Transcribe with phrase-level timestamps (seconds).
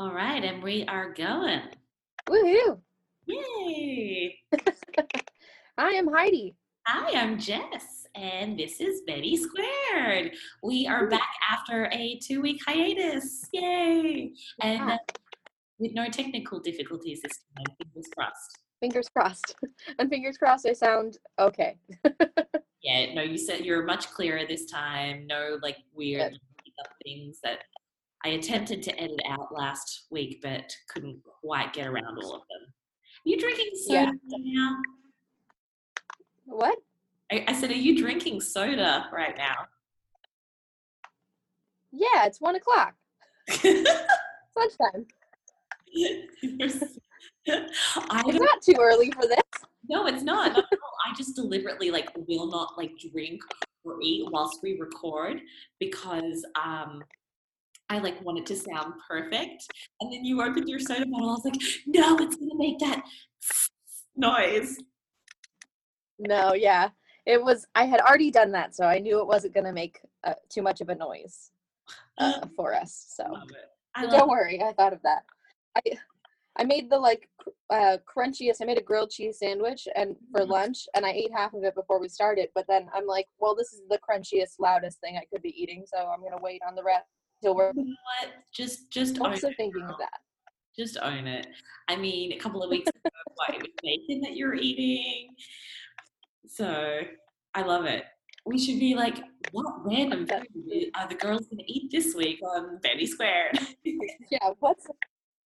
[0.00, 1.60] All right, and we are going.
[2.28, 2.78] Woohoo!
[3.26, 4.38] Yay!
[5.76, 6.54] I am Heidi.
[6.86, 10.36] Hi, I'm Jess, and this is Betty Squared.
[10.62, 13.44] We are back after a two week hiatus.
[13.52, 14.34] Yay!
[14.62, 14.98] And uh,
[15.80, 18.58] with no technical difficulties this time, fingers crossed.
[18.78, 19.56] Fingers crossed.
[19.98, 21.76] and fingers crossed I sound okay.
[22.84, 25.26] Yeah, no, you said you're much clearer this time.
[25.26, 26.38] No, like weird
[26.78, 27.58] up things that
[28.24, 32.68] I attempted to edit out last week, but couldn't quite get around all of them.
[32.68, 34.38] Are you drinking soda Yeah.
[34.38, 34.76] now?
[36.46, 36.78] What?
[37.30, 39.54] I, I said, are you drinking soda right now?
[41.92, 42.94] Yeah, it's one o'clock.
[44.50, 45.06] It's lunchtime.
[45.86, 46.78] It's
[47.46, 49.40] don't, too early for this.
[49.88, 50.52] no, it's not.
[50.54, 50.64] not.
[50.72, 53.40] I just deliberately like will not like drink
[53.84, 55.40] or eat whilst we record
[55.78, 57.02] because um
[57.90, 59.66] I like want it to sound perfect.
[60.00, 61.30] And then you opened your soda bottle.
[61.30, 63.02] I was like, no, it's gonna make that
[64.16, 64.76] noise.
[66.18, 66.90] No, yeah.
[67.26, 70.34] It was I had already done that, so I knew it wasn't gonna make uh,
[70.48, 71.50] too much of a noise
[72.18, 73.06] uh, for us.
[73.16, 74.10] So Love it.
[74.10, 75.24] So don't worry, I thought of that.
[75.76, 75.80] I
[76.58, 77.28] I made the like
[77.70, 78.56] uh, crunchiest.
[78.60, 80.48] I made a grilled cheese sandwich and for Mhm.
[80.48, 82.48] lunch, and I ate half of it before we started.
[82.54, 85.84] But then I'm like, well, this is the crunchiest, loudest thing I could be eating,
[85.86, 87.06] so I'm gonna wait on the rest
[87.42, 88.32] till we're You know what?
[88.52, 90.20] Just just also thinking of that.
[90.76, 91.46] Just own it.
[91.88, 95.30] I mean, a couple of weeks ago, what, it was bacon that you're eating.
[96.46, 97.00] So
[97.54, 98.04] I love it.
[98.46, 99.18] We should be like,
[99.52, 103.52] what random food are the girls going to eat this week on Betty Square?
[103.84, 104.86] Yeah, what's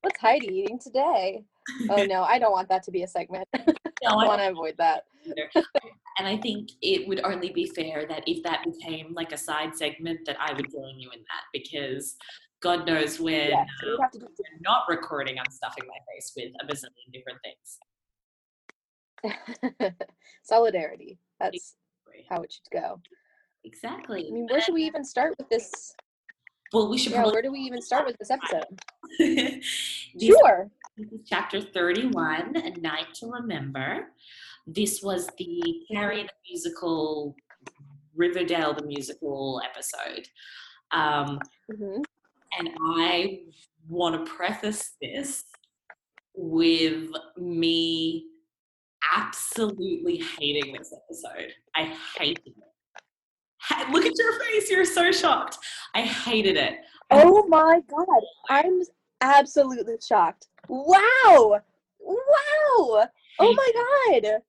[0.02, 1.44] what's Heidi eating today?
[1.90, 3.46] Oh no, I don't want that to be a segment.
[4.04, 5.04] I No, I want to avoid that.
[6.18, 9.74] And I think it would only be fair that if that became like a side
[9.74, 12.16] segment, that I would join you in that because
[12.60, 15.84] God knows when Yeah, so uh, we have to do we're not recording, I'm stuffing
[15.88, 17.78] my face with a bazillion different things.
[20.42, 21.18] solidarity.
[21.40, 21.76] That's
[22.28, 23.00] how it should go.
[23.64, 24.26] Exactly.
[24.28, 25.94] I mean, where should we even start with this?
[26.72, 28.80] Well, we should Yeah, probably where do we even start with this episode?
[30.20, 30.70] Sure.
[30.96, 34.08] This is chapter 31, A Night to Remember.
[34.66, 37.34] This was the Carrie the musical,
[38.14, 40.28] Riverdale the musical episode.
[40.90, 41.38] Um,
[41.74, 42.02] hmm
[42.58, 43.44] and I
[43.88, 45.44] want to preface this
[46.34, 48.26] with me
[49.14, 51.52] absolutely hating this episode.
[51.74, 53.90] I hated it.
[53.90, 55.56] Look at your face, you're so shocked.
[55.94, 56.74] I hated it.
[57.10, 58.82] Oh my god, I'm
[59.22, 60.48] absolutely shocked.
[60.68, 61.60] Wow!
[62.00, 63.06] Wow!
[63.38, 64.42] Oh my god!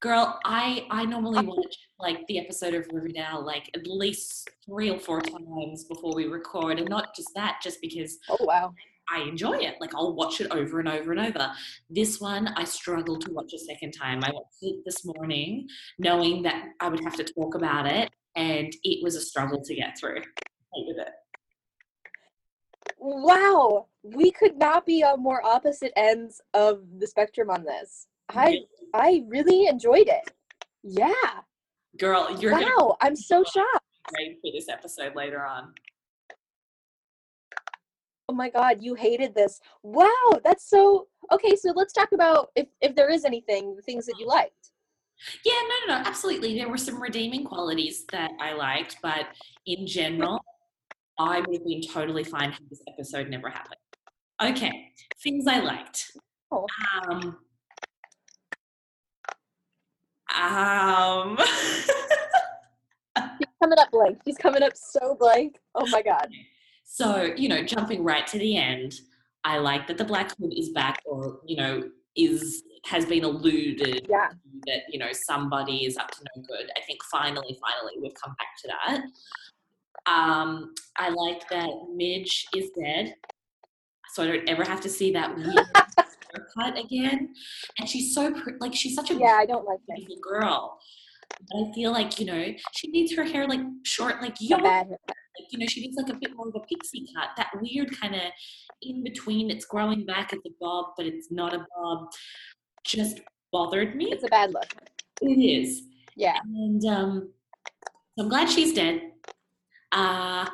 [0.00, 4.90] Girl, I I normally um, watch like the episode of Riverdale like at least three
[4.90, 8.74] or four times before we record, and not just that, just because Oh wow.
[9.10, 9.74] I enjoy it.
[9.80, 11.50] Like I'll watch it over and over and over.
[11.90, 14.22] This one I struggled to watch a second time.
[14.22, 15.66] I watched it this morning,
[15.98, 19.74] knowing that I would have to talk about it, and it was a struggle to
[19.74, 20.22] get through.
[20.74, 21.12] Hated it.
[22.98, 23.86] Wow!
[24.14, 28.06] We could not be on more opposite ends of the spectrum on this.
[28.30, 28.60] I
[28.94, 30.32] I really enjoyed it.
[30.82, 31.12] Yeah.
[31.98, 33.84] Girl, you're Wow, I'm so shocked.
[34.08, 35.72] for this episode later on.
[38.28, 39.60] Oh my god, you hated this.
[39.82, 44.06] Wow, that's so okay, so let's talk about if if there is anything, the things
[44.06, 44.52] that you liked.
[45.44, 45.54] Yeah,
[45.88, 46.56] no, no, no, absolutely.
[46.56, 49.26] There were some redeeming qualities that I liked, but
[49.66, 50.38] in general,
[51.18, 53.80] I would have been totally fine had this episode never happened.
[54.42, 56.12] Okay, things I liked.
[56.52, 57.36] Um,
[60.36, 61.36] um,
[63.38, 64.18] He's coming up blank.
[64.24, 65.56] He's coming up so blank.
[65.74, 66.28] Oh my god.
[66.84, 68.94] so, you know, jumping right to the end,
[69.44, 74.06] I like that the Black Hood is back or, you know, is has been alluded
[74.08, 74.28] Yeah.
[74.66, 76.70] that you know somebody is up to no good.
[76.76, 79.02] I think finally, finally, we've come back to that.
[80.12, 83.14] Um, I like that Midge is dead,
[84.18, 85.54] so I don't ever have to see that weird
[86.34, 87.32] haircut again.
[87.78, 90.00] And she's so pr- like she's such a Yeah, I don't like that.
[90.20, 90.76] girl.
[91.52, 94.62] But I feel like you know she needs her hair like short, like A young.
[94.64, 95.16] bad haircut.
[95.38, 97.28] Like, you know, she needs like a bit more of a pixie cut.
[97.36, 98.22] That weird kind of
[98.82, 99.50] in between.
[99.52, 100.32] It's growing back.
[100.32, 102.08] at the bob, but it's not a bob.
[102.84, 103.20] Just
[103.52, 104.06] bothered me.
[104.10, 104.66] It's a bad look.
[105.22, 105.82] It is.
[106.16, 106.38] Yeah.
[106.44, 107.28] And um,
[108.16, 109.00] so I'm glad she's dead.
[109.92, 110.44] Uh,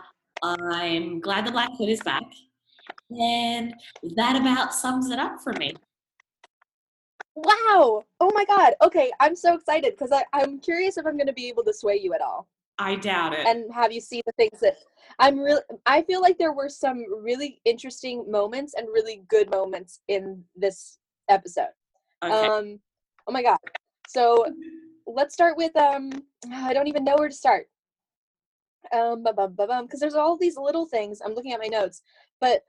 [0.43, 2.23] I'm glad the Black Hood is back.
[3.21, 3.75] And
[4.17, 5.75] that about sums it up for me.
[7.37, 8.05] Wow.
[8.21, 8.75] Oh my god.
[8.83, 11.99] Okay, I'm so excited because I'm curious if I'm going to be able to sway
[12.01, 12.49] you at all.
[12.79, 13.47] I doubt it.
[13.47, 14.79] and have you seen the things that
[15.21, 20.01] I'm really I feel like there were some really interesting moments and really good moments
[20.09, 21.69] in this episode.
[22.25, 22.35] okay.
[22.35, 22.81] Um
[23.29, 23.59] oh my god.
[24.09, 24.45] So
[25.07, 26.11] let's start with um
[26.53, 27.67] I don't even know where to start.
[28.93, 31.21] Um because there's all these little things.
[31.25, 32.03] I'm looking at my notes.
[32.41, 32.65] But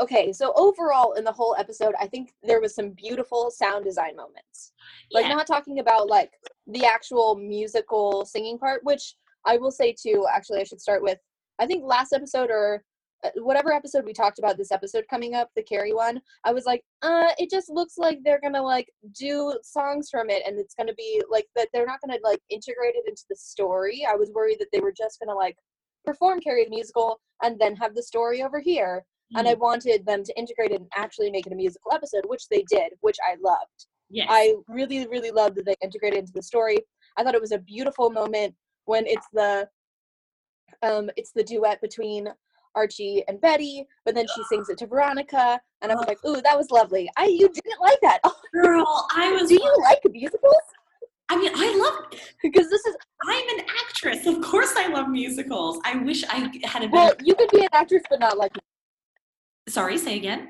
[0.00, 4.16] okay, so overall in the whole episode, I think there was some beautiful sound design
[4.16, 4.72] moments.
[5.12, 5.34] Like yeah.
[5.34, 6.32] not talking about like
[6.66, 11.18] the actual musical singing part, which I will say too, actually I should start with
[11.58, 12.82] I think last episode or
[13.24, 16.64] uh, whatever episode we talked about this episode coming up, the Carrie one, I was
[16.64, 20.74] like, uh, it just looks like they're gonna like do songs from it and it's
[20.74, 24.06] gonna be like that they're not gonna like integrate it into the story.
[24.08, 25.56] I was worried that they were just gonna like
[26.04, 29.04] perform Carrie the musical and then have the story over here.
[29.34, 32.24] And I Mm, wanted them to integrate it and actually make it a musical episode,
[32.26, 33.86] which they did, which I loved.
[34.10, 34.26] yes.
[34.30, 36.78] I really, really loved that they integrated into the story.
[37.16, 39.68] I thought it was a beautiful moment when it's the
[40.82, 42.28] um it's the duet between
[42.74, 46.40] Archie and Betty, but then she sings it to Veronica, and I was like, "Ooh,
[46.42, 48.20] that was lovely." I you didn't like that.
[48.24, 49.48] Oh, Girl, I was.
[49.48, 50.54] do you like musicals?
[51.28, 52.20] I mean, I love.
[52.42, 54.26] Because this is I'm an actress.
[54.26, 55.78] Of course, I love musicals.
[55.84, 58.52] I wish I had a well, you could be an actress but not like
[59.68, 60.48] Sorry, say again.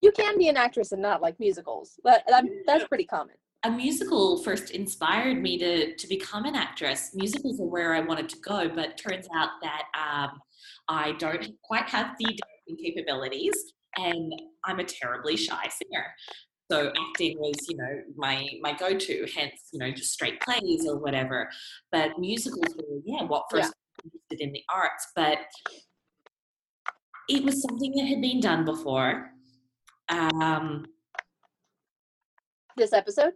[0.00, 1.98] you can be an actress and not like musicals.
[2.04, 3.36] That, that that's pretty common.
[3.64, 7.10] a musical first inspired me to to become an actress.
[7.14, 10.40] Musicals are where I wanted to go, but turns out that um,
[10.88, 13.54] I don't quite have the dancing capabilities,
[13.96, 14.32] and
[14.64, 16.06] I'm a terribly shy singer.
[16.70, 19.26] So acting was, you know, my my go to.
[19.36, 21.48] Hence, you know, just straight plays or whatever.
[21.90, 23.72] But musicals were, yeah, what first
[24.04, 25.06] me interested in the arts.
[25.14, 25.38] But
[27.28, 29.30] it was something that had been done before.
[30.08, 30.86] Um,
[32.76, 33.34] This episode.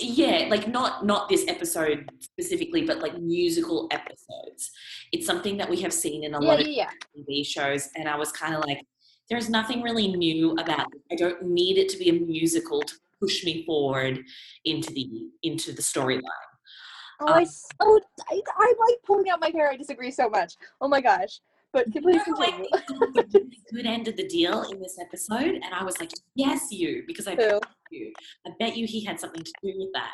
[0.00, 4.70] yeah like not not this episode specifically but like musical episodes
[5.10, 7.22] it's something that we have seen in a Yeah, lot of yeah, yeah.
[7.28, 8.80] tv shows and i was kind of like
[9.28, 12.94] there's nothing really new about it i don't need it to be a musical to
[13.20, 14.22] push me forward
[14.64, 15.06] into the
[15.42, 16.22] into the storyline
[17.20, 19.70] Oh, I Um, so I, I like pulling out my hair.
[19.70, 20.54] I disagree so much.
[20.80, 21.40] Oh my gosh.
[21.74, 22.68] But please No, I continue.
[22.70, 25.82] think that was a really good end of the deal in this episode and i
[25.82, 27.60] was like yes you because i Who?
[27.90, 28.12] you.
[28.46, 30.12] I bet you he had something to do with that.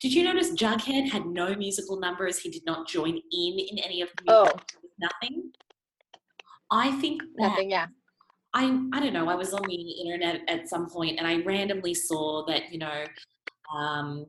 [0.00, 2.38] Did you notice Jughead had no musical numbers?
[2.38, 4.50] He did not join in in any of the Oh,
[4.98, 5.50] nothing.
[6.70, 7.70] I think nothing.
[7.70, 7.86] Yeah.
[8.54, 9.28] I I don't know.
[9.28, 13.04] I was on the internet at some point and I randomly saw that you know.
[13.76, 14.26] Um,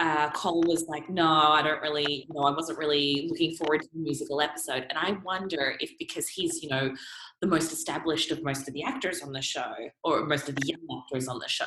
[0.00, 2.26] uh, Cole was like, "No, I don't really.
[2.32, 6.26] No, I wasn't really looking forward to the musical episode." And I wonder if because
[6.26, 6.92] he's, you know,
[7.42, 10.66] the most established of most of the actors on the show, or most of the
[10.66, 11.64] young actors on the show,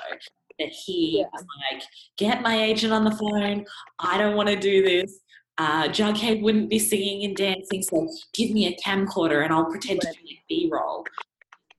[0.59, 1.25] that he Yeah.
[1.31, 1.83] was like,
[2.17, 3.65] "Get my agent on the phone.
[3.99, 5.19] I don't want to do this."
[5.59, 10.01] Uh, Jughead wouldn't be singing and dancing, so give me a camcorder and I'll pretend
[10.01, 11.05] to be B roll.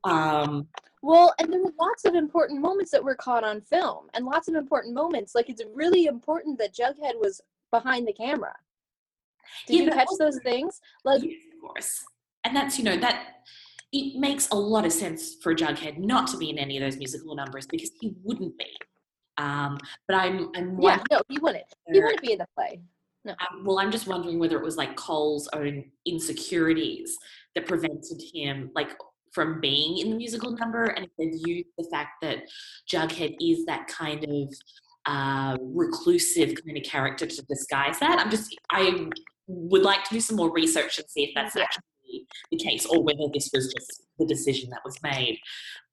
[0.05, 0.69] Um,
[1.05, 4.49] Well, and there were lots of important moments that were caught on film, and lots
[4.49, 5.35] of important moments.
[5.35, 8.55] Like it's really important that Jughead was behind the camera.
[9.67, 10.81] Did Yeah, you catch also- those things?
[11.05, 12.05] Like, Yes, of course.
[12.45, 13.45] And that's, you know, that
[13.93, 16.97] it makes a lot of sense for Jughead not to be in any of those
[16.97, 18.75] musical numbers because he wouldn't be.
[19.37, 19.79] Um,
[20.09, 21.65] but I'm, I'm yeah, no, he wouldn't.
[21.93, 22.81] He wouldn't be in the play.
[23.29, 27.19] um, well, I'm just wondering whether it was like Cole's own insecurities
[27.55, 28.91] that prevented him, like,
[29.35, 32.39] from being in the musical number, and if they've used the fact that
[32.91, 34.55] Jughead is that kind of
[35.07, 38.19] uh, reclusive kind of character to disguise that.
[38.19, 39.09] I'm just, I
[39.47, 41.65] would like to do some more research and see if that's Yeah.
[41.65, 45.39] actually the case, or whether this was just the decision that was made.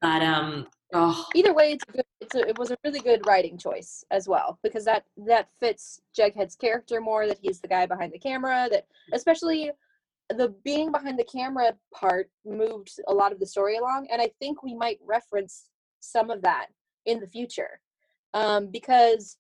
[0.02, 2.06] But um, oh, Either way, it's a good.
[2.22, 6.00] It's a, it was a really good writing choice as well because that that fits
[6.18, 7.28] Jughead's character more.
[7.28, 8.68] That he's the guy behind the camera.
[8.72, 9.72] That especially
[10.34, 14.32] the being behind the camera part moved a lot of the story along, and I
[14.40, 15.66] think we might reference
[16.00, 16.68] some of that
[17.06, 17.80] in the future
[18.34, 19.38] um, because.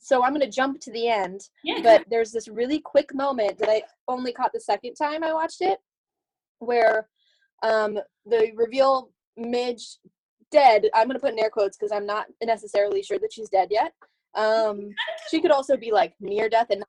[0.00, 3.56] So I'm going to jump to the end, yeah, but there's this really quick moment
[3.58, 5.78] that I only caught the second time I watched it,
[6.58, 7.08] where
[7.62, 9.98] um, they reveal Midge
[10.50, 10.88] dead.
[10.94, 13.92] I'm gonna put in air quotes because I'm not necessarily sure that she's dead yet.
[14.34, 14.90] Um,
[15.30, 16.82] she could also be like near death, and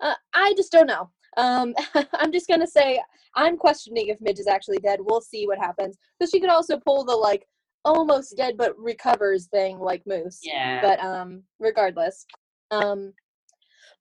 [0.00, 1.10] uh, I just don't know.
[1.36, 1.74] Um,
[2.14, 3.02] I'm just gonna say
[3.34, 5.00] I'm questioning if Midge is actually dead.
[5.02, 5.96] We'll see what happens.
[6.18, 7.46] Because she could also pull the like
[7.84, 10.40] almost dead but recovers thing like Moose.
[10.42, 12.26] Yeah, but um regardless.
[12.70, 13.12] Um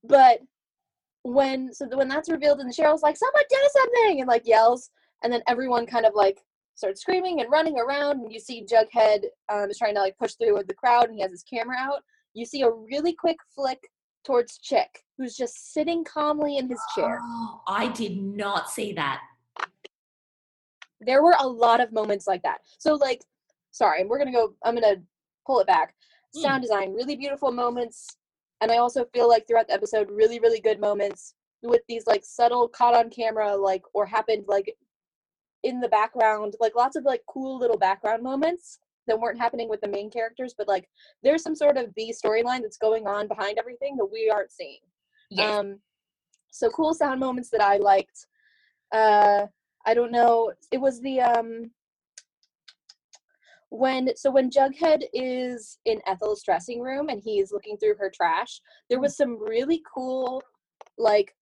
[0.04, 0.40] but
[1.24, 4.20] when so when that's revealed and cheryl's like someone do something!
[4.20, 4.92] and like yells
[5.24, 6.40] and then everyone kind of like
[6.76, 10.34] starts screaming and running around and you see jughead um, is trying to like push
[10.34, 12.02] through with the crowd and he has his camera out.
[12.34, 13.80] You see a really quick flick
[14.26, 17.20] towards Chic, who's just sitting calmly in his chair.
[17.22, 19.22] Oh, I did not see that.
[21.02, 22.60] There were a lot of moments like that.
[22.80, 23.22] So, like,
[23.72, 24.56] sorry, we're gonna go.
[24.64, 25.02] I'm gonna
[25.46, 25.94] pull it back.
[26.36, 26.42] Mm.
[26.42, 28.18] Sound design, really beautiful moments,
[28.62, 32.24] and I also feel like throughout the episode, really, really good moments with these like
[32.24, 34.76] subtle caught on camera, like or happened like
[35.64, 39.82] in the background, like lots of like cool little background moments that weren't happening with
[39.82, 40.88] the main characters, but like
[41.24, 44.80] there's some sort of B storyline that's going on behind everything that we aren't seeing.
[45.30, 45.60] Yes.
[45.60, 45.80] Um,
[46.52, 48.28] so cool sound moments that I liked.
[48.92, 49.48] Uh,
[49.86, 50.54] I don't know.
[50.72, 51.72] It was the um
[53.70, 58.62] when so when Jughead is in Ethel's dressing room and he's looking through her trash.
[58.90, 60.42] There was some really cool
[60.98, 61.36] like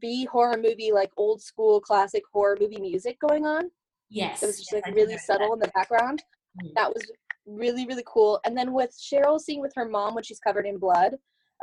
[0.00, 3.70] B horror movie like old school classic horror movie music going on.
[4.10, 4.42] yes.
[4.42, 6.22] It was just yes, like I really subtle in the background.
[6.56, 6.66] that.
[6.66, 6.74] Mm.
[6.74, 7.02] That was
[7.46, 8.40] really really cool.
[8.44, 11.14] And then with Cheryl scene with her mom when she's covered in blood,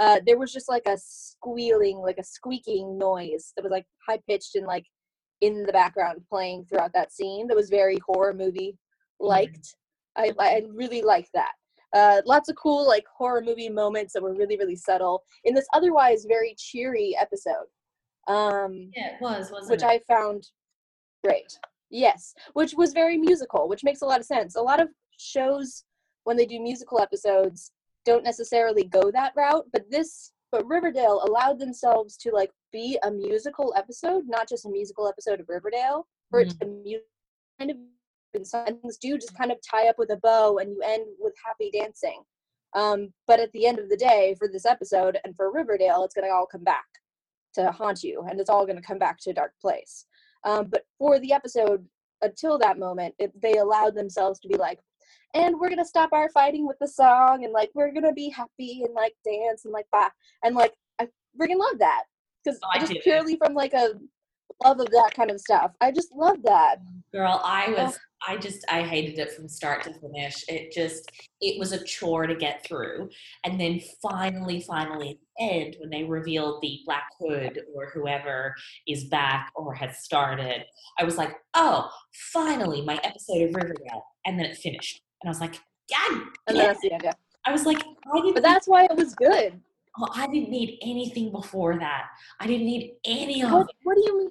[0.01, 4.19] uh, there was just like a squealing, like a squeaking noise that was like high
[4.27, 4.85] pitched and like
[5.41, 7.47] in the background playing throughout that scene.
[7.47, 8.77] That was very horror movie
[9.19, 9.75] liked.
[10.17, 11.51] I I really liked that.
[11.93, 15.67] Uh, lots of cool like horror movie moments that were really really subtle in this
[15.73, 17.67] otherwise very cheery episode.
[18.27, 19.87] Um, Yeah, it was, wasn't which it?
[19.87, 20.47] I found
[21.23, 21.59] great.
[21.91, 24.55] Yes, which was very musical, which makes a lot of sense.
[24.55, 25.83] A lot of shows
[26.23, 27.71] when they do musical episodes
[28.05, 33.11] don't necessarily go that route, but this but Riverdale allowed themselves to like be a
[33.11, 36.99] musical episode, not just a musical episode of Riverdale, for it to mu-
[37.57, 37.77] kind of
[38.33, 41.03] and some things do just kind of tie up with a bow and you end
[41.19, 42.21] with happy dancing.
[42.73, 46.13] Um, but at the end of the day, for this episode and for Riverdale, it's
[46.13, 46.85] gonna all come back
[47.55, 50.05] to haunt you, and it's all gonna come back to a dark place.
[50.43, 51.85] Um, but for the episode,
[52.21, 54.79] until that moment, it, they allowed themselves to be like,
[55.33, 58.83] and we're gonna stop our fighting with the song, and like we're gonna be happy
[58.85, 60.11] and like dance and like that,
[60.43, 61.07] and like I
[61.39, 62.03] freaking love that
[62.43, 63.93] because Oh, I just purely from like a
[64.63, 65.71] love of that kind of stuff.
[65.81, 66.77] I just love that.
[67.13, 70.43] Girl, I was I just I hated it from start to finish.
[70.47, 73.09] It just it was a chore to get through.
[73.43, 78.55] And then finally, finally at the end, when they revealed the Black Hood or whoever
[78.87, 80.63] is back or has started,
[80.99, 81.89] I was like, oh,
[82.31, 84.03] finally my episode of Riverdale.
[84.25, 85.01] And then it finished.
[85.21, 85.59] And I was like,
[85.89, 87.01] God And that's the end.
[87.03, 87.13] Yeah.
[87.45, 89.59] I was like, I didn't But that's why it was good.
[89.99, 92.07] oh, I didn't need anything before that.
[92.39, 93.75] I didn't need any of What, it.
[93.83, 94.29] what do you mean?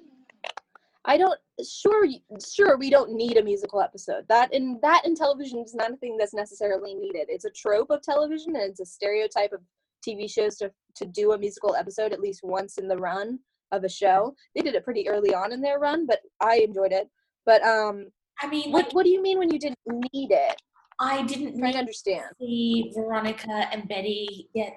[1.05, 1.37] I don't.
[1.67, 2.05] Sure,
[2.47, 2.77] sure.
[2.77, 4.23] We don't need a musical episode.
[4.29, 7.25] That in that in television is not a thing that's necessarily needed.
[7.27, 9.61] It's a trope of television, and it's a stereotype of
[10.07, 13.39] TV shows to to do a musical episode at least once in the run
[13.71, 14.35] of a show.
[14.55, 17.09] They did it pretty early on in their run, but I enjoyed it.
[17.47, 19.79] But um, I mean, like what what do you mean when you didn't
[20.13, 20.61] need it?
[21.01, 22.25] I didn't to understand.
[22.39, 24.73] see Veronica and Betty get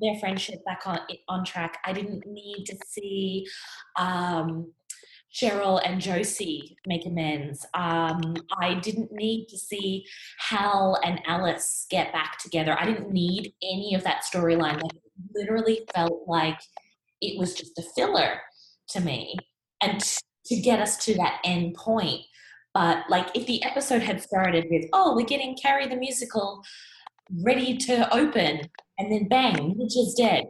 [0.00, 1.78] their friendship back on on track.
[1.84, 3.46] I didn't need to see
[3.96, 4.72] um,
[5.34, 7.66] Cheryl and Josie make amends.
[7.74, 10.06] Um, I didn't need to see
[10.38, 12.76] Hal and Alice get back together.
[12.78, 14.80] I didn't need any of that storyline.
[14.80, 15.02] Like, it
[15.34, 16.60] literally felt like
[17.20, 18.40] it was just a filler
[18.90, 19.36] to me,
[19.82, 22.22] and t- to get us to that end point.
[22.74, 26.62] But like, if the episode had started with, "Oh, we're getting Carrie the musical
[27.42, 28.60] ready to open,"
[28.98, 30.44] and then bang, Midge is dead.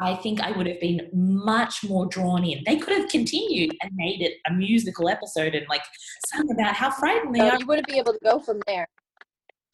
[0.00, 2.62] I think I would have been much more drawn in.
[2.66, 5.82] They could have continued and made it a musical episode and like
[6.26, 7.58] sung about how frightened they No, are.
[7.60, 8.88] you wouldn't be able to go from there.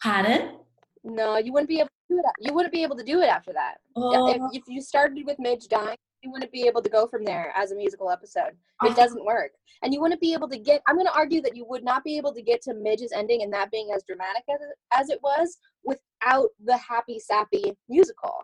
[0.02, 0.59] Pardon?
[1.04, 2.33] No, you wouldn't be able to do it.
[2.47, 3.76] You wouldn't be able to do it after that.
[3.97, 7.06] Yeah, Oh, if, if you started with Midge dying, you wouldn't be able to go
[7.06, 8.52] from there as a musical episode.
[8.80, 8.86] Ah.
[8.90, 9.52] It doesn't work.
[9.82, 12.04] And you wouldn't be able to get, I'm going to argue that you would not
[12.04, 15.10] be able to get to Midge's ending and that being as dramatic as it, as
[15.10, 18.34] it was without the happy, sappy musical.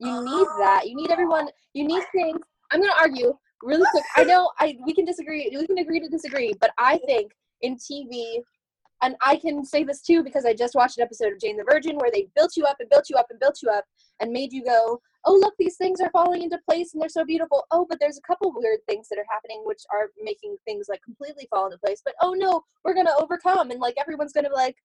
[0.00, 0.58] You need ah.
[0.58, 0.88] that.
[0.88, 2.38] You need everyone, you need things.
[2.72, 4.04] I'm going to argue really quick.
[4.16, 7.76] I know I we can disagree, we can agree to disagree, but I think in
[7.76, 8.40] TV,
[9.02, 11.64] and I can say this too because I just watched an episode of Jane the
[11.64, 13.84] Virgin where they built you up and built you up and built you up
[14.20, 17.24] and made you go, oh look, these things are falling into place and they're so
[17.24, 17.64] beautiful.
[17.70, 21.02] Oh, but there's a couple weird things that are happening which are making things like
[21.02, 22.02] completely fall into place.
[22.04, 24.76] But oh no, we're gonna overcome and like everyone's gonna be like,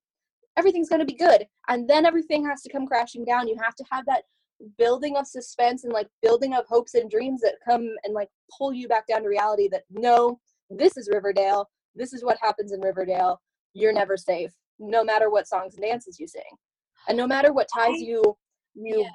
[0.58, 1.48] everything's gonna be good.
[1.70, 3.48] And then everything has to come crashing down.
[3.48, 4.24] You have to have that
[4.77, 8.74] building of suspense and like building of hopes and dreams that come and like pull
[8.74, 10.39] you back down to reality that no,
[10.70, 11.70] this is Riverdale.
[11.96, 13.39] This is what happens in Riverdale.
[13.74, 16.44] You're never safe, no matter what songs and dances you sing.
[17.08, 18.38] And no matter what ties you
[18.75, 19.10] you Yeah.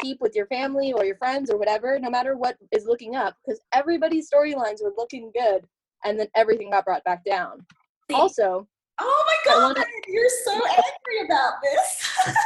[0.00, 3.36] keep with your family or your friends or whatever, no matter what is looking up,
[3.44, 5.66] because everybody's storylines were looking good
[6.04, 7.64] and then everything got brought back down.
[8.10, 8.68] See, Also,
[8.98, 12.12] oh my god, wanna- you're so angry about this.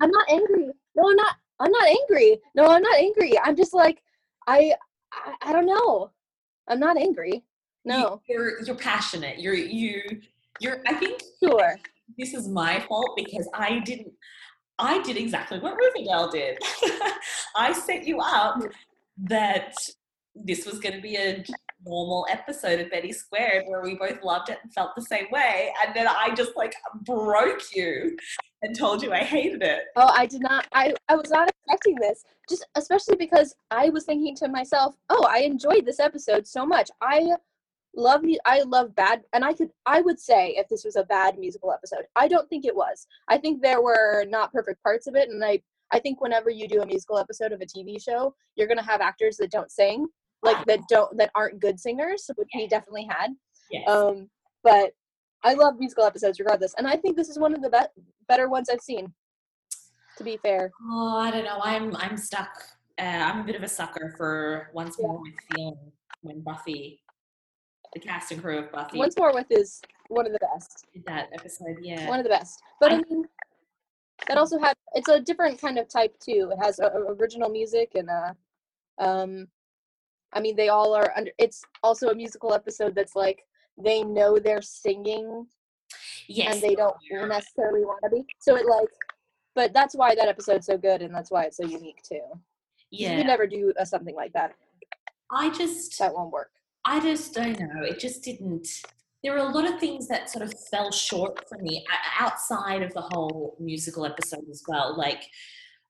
[0.00, 0.70] I'm not angry.
[0.96, 1.36] No, I'm not.
[1.60, 2.40] I'm not angry.
[2.56, 3.38] No, I'm not angry.
[3.38, 4.02] I'm just like,
[4.48, 4.74] I,
[5.12, 6.10] I, I don't know.
[6.68, 7.44] I'm not angry.
[7.84, 8.20] No.
[8.28, 9.38] You, are you're passionate.
[9.38, 10.02] You're you
[10.60, 10.80] you're.
[10.86, 11.76] I think sure.
[12.18, 14.12] This is my fault because I didn't.
[14.78, 16.58] I did exactly what Riverdale did.
[17.56, 18.60] I set you up
[19.18, 19.74] that
[20.34, 21.44] this was going to be a
[21.86, 25.72] normal episode of Betty Squared where we both loved it and felt the same way.
[25.84, 28.16] And then I just like broke you
[28.62, 29.84] and told you I hated it.
[29.96, 30.66] Oh, I did not.
[30.72, 32.24] I, I was not expecting this.
[32.48, 36.90] Just especially because I was thinking to myself, oh, I enjoyed this episode so much.
[37.00, 37.30] I
[37.96, 41.04] love me I love bad and I could I would say if this was a
[41.04, 42.06] bad musical episode.
[42.16, 43.06] I don't think it was.
[43.28, 45.60] I think there were not perfect parts of it and I
[45.92, 48.84] I think whenever you do a musical episode of a TV show, you're going to
[48.84, 50.08] have actors that don't sing
[50.44, 53.30] like that don't that aren't good singers, which he definitely had.
[53.70, 53.88] Yes.
[53.88, 54.28] Um,
[54.62, 54.92] but
[55.42, 58.48] I love musical episodes regardless, and I think this is one of the be- better
[58.48, 59.12] ones I've seen.
[60.18, 60.70] To be fair.
[60.90, 61.58] Oh, I don't know.
[61.62, 62.50] I'm I'm stuck.
[62.98, 65.76] Uh, I'm a bit of a sucker for once more with feeling
[66.22, 67.00] when Buffy,
[67.94, 68.98] the cast and crew of Buffy.
[68.98, 70.86] Once more with is one of the best.
[71.06, 72.08] That episode, yeah.
[72.08, 72.60] One of the best.
[72.80, 73.24] But I, I mean,
[74.28, 76.52] that also had it's a different kind of type too.
[76.52, 78.36] It has a, a original music and a
[78.98, 79.48] um
[80.34, 81.30] I mean, they all are under.
[81.38, 83.44] It's also a musical episode that's like
[83.82, 85.46] they know they're singing,
[86.28, 86.96] yes, and they don't
[87.28, 88.24] necessarily want to be.
[88.40, 88.88] So it like,
[89.54, 92.20] but that's why that episode's so good, and that's why it's so unique too.
[92.90, 94.54] Yeah, you could never do a, something like that.
[95.30, 96.50] I just that won't work.
[96.84, 97.82] I just don't know.
[97.82, 98.68] It just didn't.
[99.22, 101.84] There were a lot of things that sort of fell short for me
[102.20, 105.22] outside of the whole musical episode as well, like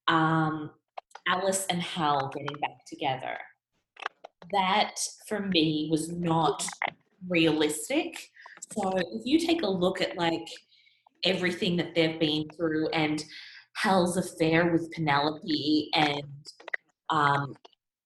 [0.07, 0.71] um,
[1.27, 3.37] Alice and Hal getting back together
[4.53, 4.95] that
[5.27, 6.67] for me was not
[7.29, 8.31] realistic.
[8.73, 10.47] So if you take a look at like
[11.25, 13.25] everything that they've been through and
[13.77, 16.23] Hal's affair with Penelope and
[17.11, 17.55] um,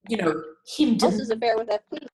[0.09, 0.43] you know,
[0.77, 2.07] him Alice's affair with FP.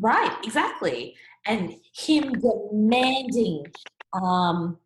[0.00, 1.14] Right, exactly.
[1.46, 3.66] And him demanding
[4.12, 4.78] um,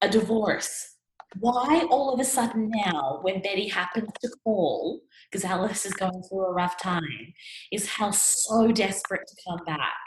[0.00, 0.94] a divorce
[1.40, 5.00] why all of a sudden now, when Betty happens to call,
[5.30, 7.34] because Alice is going through a rough time,
[7.72, 9.98] is Hal so desperate to come back?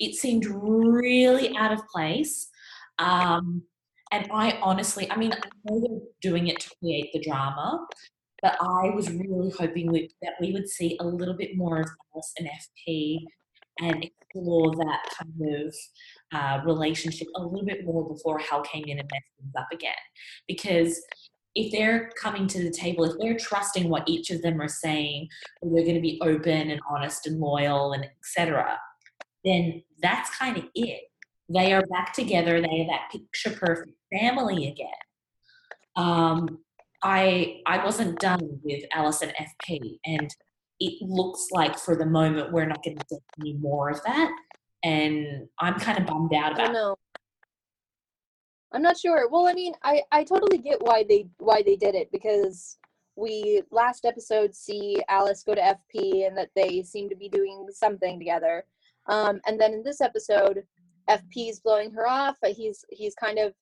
[0.00, 2.48] It seemed really out of place.
[2.98, 3.62] Um,
[4.10, 7.86] and I honestly, I mean, I know they're doing it to create the drama,
[8.42, 11.88] but I was really hoping we, that we would see a little bit more of
[12.12, 13.20] Alice and FP
[13.82, 15.74] and explore that kind of
[16.32, 19.92] uh, relationship a little bit more before Hal came in and messed things up again.
[20.46, 21.00] Because
[21.54, 25.28] if they're coming to the table, if they're trusting what each of them are saying,
[25.60, 28.78] they're going to be open and honest and loyal and etc.,
[29.44, 31.02] then that's kind of it.
[31.48, 32.60] They are back together.
[32.60, 34.88] They have that picture perfect family again.
[35.96, 36.60] Um,
[37.02, 40.30] I I wasn't done with Alice and FP, and
[40.84, 44.32] it looks like for the moment we're not going to get any more of that
[44.82, 46.70] and I'm kind of bummed out about.
[46.70, 46.96] I know.
[48.72, 49.28] I'm not sure.
[49.28, 52.78] Well, I mean, I I totally get why they why they did it because
[53.16, 57.66] we last episode see Alice go to FP and that they seem to be doing
[57.70, 58.64] something together.
[59.06, 60.62] Um, and then in this episode,
[61.10, 62.36] FP's blowing her off.
[62.44, 63.52] He's he's kind of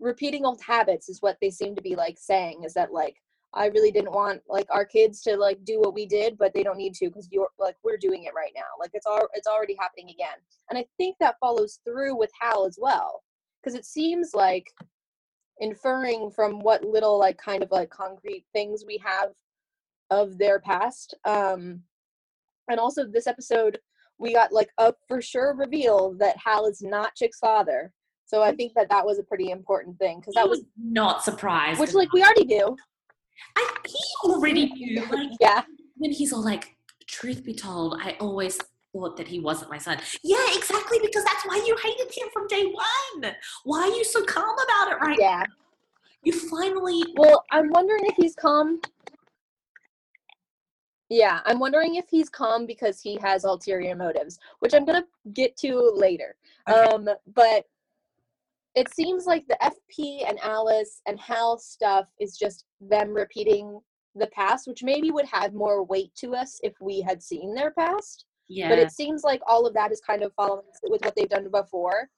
[0.00, 3.16] repeating old habits is what they seem to be like saying is that like
[3.54, 6.62] I really didn't want like our kids to like do what we did, but they
[6.62, 8.62] don't need to because you're like we're doing it right now.
[8.78, 10.36] Like it's all it's already happening again.
[10.70, 13.22] And I think that follows through with Hal as well.
[13.62, 14.66] Because it seems like
[15.60, 19.30] inferring from what little like kind of like concrete things we have
[20.10, 21.14] of their past.
[21.24, 21.82] Um
[22.68, 23.78] and also this episode
[24.18, 27.92] we got like a for sure reveal that Hal is not Chic's father.
[28.26, 31.78] So I think that that was a pretty important thing because that was not surprised.
[31.78, 32.76] Which like we already knew.
[33.56, 35.04] I he already knew.
[35.10, 35.62] Like, yeah.
[35.96, 38.58] When he's all like, truth be told, I always
[38.92, 39.98] thought that he wasn't my son.
[40.22, 43.34] Yeah, exactly, because that's why you hated him from day one.
[43.64, 45.42] Why are you so calm about it right yeah.
[45.46, 45.52] Now?
[46.24, 48.80] You finally Well, I'm wondering if he's calm.
[51.10, 55.56] Yeah, I'm wondering if he's calm because he has ulterior motives, which I'm gonna get
[55.58, 56.36] to later.
[56.68, 56.80] Okay.
[56.80, 57.66] Um, but
[58.74, 63.78] it seems like the FP and Alice and Hal stuff is just them repeating
[64.14, 67.70] the past, which maybe would have more weight to us if we had seen their
[67.72, 68.26] past.
[68.48, 68.68] Yeah.
[68.68, 71.48] But it seems like all of that is kind of following with what they've done
[71.50, 72.08] before.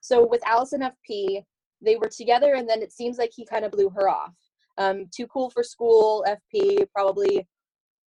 [0.00, 1.44] So with Alice and FP,
[1.82, 4.34] they were together, and then it seems like he kind of blew her off.
[4.78, 6.24] Um, too cool for school.
[6.26, 7.46] FP probably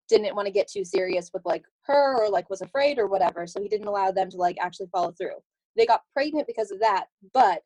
[0.08, 3.46] didn't want to get too serious with like her, or like was afraid or whatever.
[3.46, 5.36] So he didn't allow them to like actually follow through.
[5.76, 7.62] They got pregnant because of that, but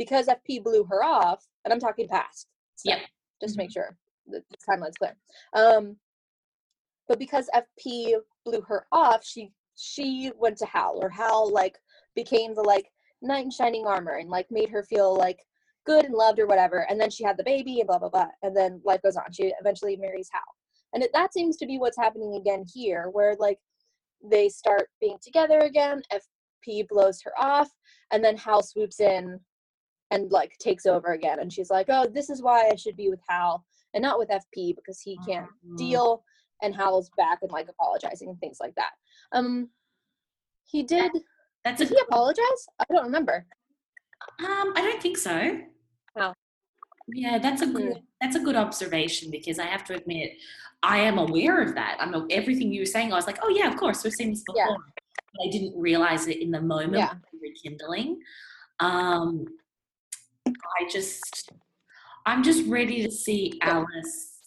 [0.00, 2.46] because FP blew her off, and I'm talking past.
[2.74, 2.90] So,
[3.42, 3.98] Just to make sure.
[4.26, 5.14] the timeline's clear.
[5.52, 5.96] Um,
[7.06, 8.14] but because FP
[8.46, 11.76] blew her off, she she went to Hal, or Hal like
[12.16, 15.40] became the like knight in shining armor and like made her feel like
[15.84, 16.86] good and loved or whatever.
[16.88, 18.28] And then she had the baby and blah blah blah.
[18.42, 19.30] And then life goes on.
[19.32, 20.40] She eventually marries Hal.
[20.94, 23.58] And it, that seems to be what's happening again here, where like
[24.24, 26.00] they start being together again.
[26.10, 27.68] FP blows her off,
[28.12, 29.38] and then Hal swoops in
[30.10, 31.38] and like takes over again.
[31.40, 34.28] And she's like, "Oh, this is why I should be with Hal and not with
[34.30, 35.76] FP because he can't Mhm.
[35.76, 36.24] deal."
[36.62, 38.92] And Hal's back and like apologizing and things like that.
[39.32, 39.70] Um,
[40.66, 41.10] he did.
[41.64, 42.68] That's a Did he apologize?
[42.78, 43.46] I don't remember.
[44.40, 45.60] Um, I don't think so.
[46.16, 46.32] Oh.
[47.08, 50.32] Yeah, that's a good that's a good observation because I have to admit
[50.82, 51.96] I am aware of that.
[52.00, 53.12] I know everything you were saying.
[53.12, 54.62] I was like, oh yeah, of course we've seen this before.
[54.62, 54.76] Yeah.
[55.34, 57.14] But I didn't realize it in the moment Yeah.
[57.40, 58.20] rekindling.
[58.80, 59.46] Um,
[60.80, 61.50] I just
[62.26, 64.38] I'm just ready to see Alice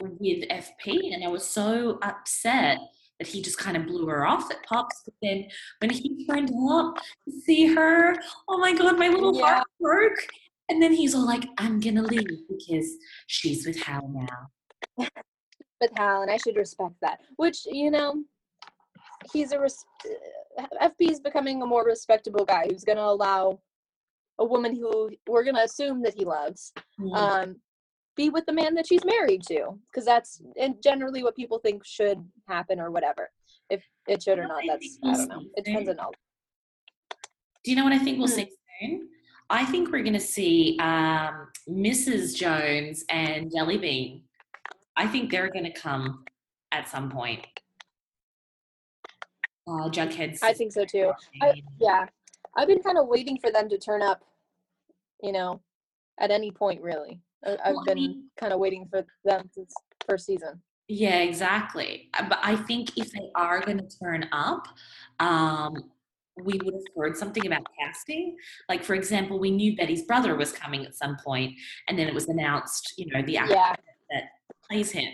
[0.00, 2.78] with FP, and I was so upset
[3.18, 5.02] that he just kind of blew her off at Pops.
[5.04, 5.46] But then
[5.80, 8.14] when he turned up to see her,
[8.48, 9.46] oh my god, my little Yeah.
[9.56, 10.18] heart broke.
[10.68, 12.90] And then he's all like, I'm gonna leave because
[13.28, 15.06] she's with Hal now.
[15.80, 17.20] with Hal, and I should respect that.
[17.36, 18.22] Which you know,
[19.32, 19.84] he's a res-
[20.82, 23.58] FP is becoming a more respectable guy who's going to allow
[24.38, 27.16] a woman who we're going to assume that he loves Mm.
[27.16, 27.56] um,
[28.16, 31.84] be with the man that she's married to, because that's and generally what people think
[31.84, 32.18] should
[32.48, 33.30] happen or whatever.
[33.68, 35.42] If it should or not, that's I don't know.
[35.54, 36.12] It depends on all.
[37.62, 38.34] Do you know what I think we'll Hmm.
[38.34, 39.08] see soon?
[39.50, 42.34] I think we're gonna see um, Mrs.
[42.34, 44.22] Jones and Jellybean.
[44.96, 46.24] I think they're gonna come
[46.72, 47.46] at some point.
[49.68, 50.42] Uh, Jughead's.
[50.42, 51.12] I think so too.
[51.42, 52.06] I, yeah,
[52.56, 54.22] I've been kind of waiting for them to turn up.
[55.22, 55.60] You know,
[56.20, 57.20] at any point really.
[57.44, 59.72] I, Well, I been mean- kind of waiting for them since
[60.08, 60.60] first season.
[60.88, 62.10] Yeah, exactly.
[62.14, 64.66] Uh, But I think if they are going to turn up,
[65.20, 65.74] um,
[66.36, 68.36] we would have heard something about casting.
[68.68, 71.54] Like, for example, we knew Betty's brother was coming at some point,
[71.88, 73.74] and then it was announced, you know, the actor Yeah,
[74.10, 74.24] that
[74.68, 75.12] plays him.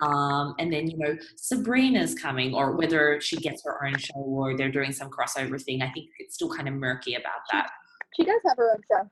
[0.00, 4.56] Um, and then, you know, Sabrina's coming, or whether she gets her own show or
[4.56, 5.82] they're doing some crossover thing.
[5.82, 7.68] I think it's still kind of murky about that.
[8.16, 9.10] she does have her own show.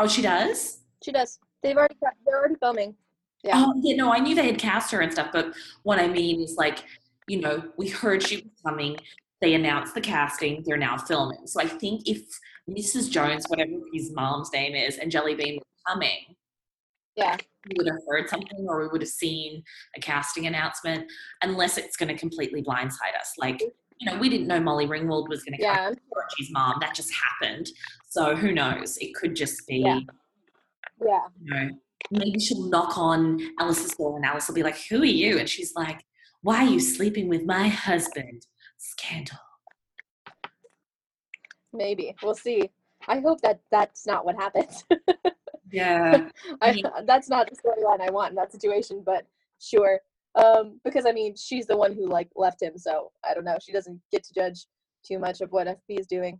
[0.00, 0.80] Oh, she does?
[1.04, 1.38] She does.
[1.62, 2.94] They've already they're already filming.
[3.44, 3.52] Yeah.
[3.56, 6.40] Oh, yeah, no, I knew they had cast her and stuff, but what I mean
[6.40, 6.82] is like,
[7.28, 8.96] you know, we heard she was coming.
[9.40, 10.62] They announced the casting.
[10.64, 11.46] They're now filming.
[11.46, 12.22] So I think if
[12.68, 13.10] Mrs.
[13.10, 16.36] Jones, whatever his mom's name is, and Jellybean were coming,
[17.16, 17.36] Yeah.
[17.68, 19.62] we would have heard something or we would have seen
[19.96, 21.10] a casting announcement,
[21.42, 23.32] unless it's going to completely blindside us.
[23.38, 23.68] Like, mm-hmm.
[24.00, 25.74] you know, we didn't know Molly Ringwald was going to come.
[25.74, 25.92] Yeah.
[26.16, 26.78] Archie's mom.
[26.80, 27.68] That just happened.
[28.10, 28.96] So who knows?
[28.98, 30.00] It could just be, Yeah.
[31.04, 31.20] Yeah.
[31.40, 31.70] you know,
[32.10, 35.38] maybe she'll knock on Alice's door and Alice will be like, Who are you?
[35.38, 36.04] And she's like,
[36.42, 38.46] Why are you sleeping with my husband?
[38.78, 39.38] Scandal.
[41.72, 42.14] Maybe.
[42.22, 42.70] We'll see.
[43.08, 44.84] I hope that that's not what happens.
[45.74, 46.28] Yeah.
[46.62, 49.26] I, that's not the storyline I want in that situation, but
[49.60, 50.00] sure.
[50.36, 53.58] Um, because I mean, she's the one who like left him, so I don't know.
[53.60, 54.66] She doesn't get to judge
[55.06, 56.38] too much of what FP is doing.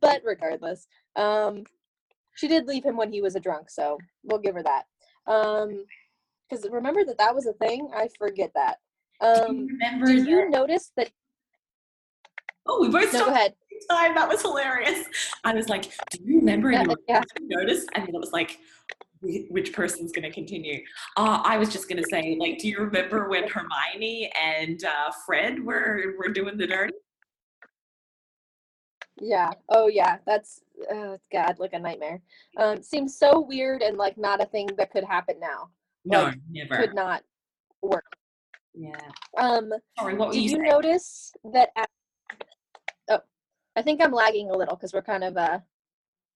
[0.00, 1.64] But regardless, um,
[2.34, 4.84] she did leave him when he was a drunk, so we'll give her that.
[5.26, 5.84] Um,
[6.48, 7.88] because remember that that was a thing.
[7.94, 8.78] I forget that.
[9.22, 11.10] Do Um, you remember did you notice that?
[12.66, 13.54] Oh, we both No, go ahead.
[13.80, 14.14] At the same time.
[14.14, 15.06] That was hilarious.
[15.44, 16.70] I was like, Do you remember?
[16.70, 17.22] And you Yeah.
[17.40, 17.86] Notice?
[17.94, 18.58] And then it was like,
[19.22, 20.82] which person's going to continue?
[21.16, 25.10] Uh, I was just going to say, like, do you remember when Hermione and uh,
[25.26, 26.94] Fred were, were doing the dirty?
[29.20, 29.50] Yeah.
[29.68, 30.16] Oh, yeah.
[30.26, 32.22] That's oh God, like a nightmare.
[32.56, 35.68] Um, seems so weird and like not a thing that could happen now.
[36.06, 36.76] No, Like, never.
[36.78, 37.22] Could not
[37.82, 38.04] work.
[38.74, 38.98] Yeah.
[39.36, 41.68] Um, Sorry, what did you you notice that?
[41.76, 41.90] At,
[43.76, 45.58] I think I'm lagging a little because we're kind of uh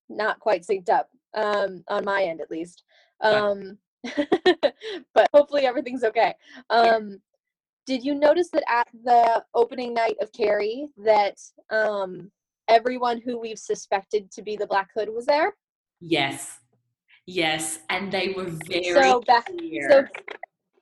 [0.09, 1.11] not quite synced up.
[1.35, 2.85] Um, on my end at least.
[3.21, 3.79] Um,
[5.15, 6.35] but hopefully everything's okay.
[6.71, 7.21] Um,
[7.87, 11.37] did you notice that at the opening night of Carrie that
[11.71, 12.31] um
[12.69, 15.55] everyone who we've suspected to be the Black Hood was there?
[16.01, 16.59] Yes.
[17.27, 17.81] Yes.
[17.91, 20.07] And they were very So back, clear so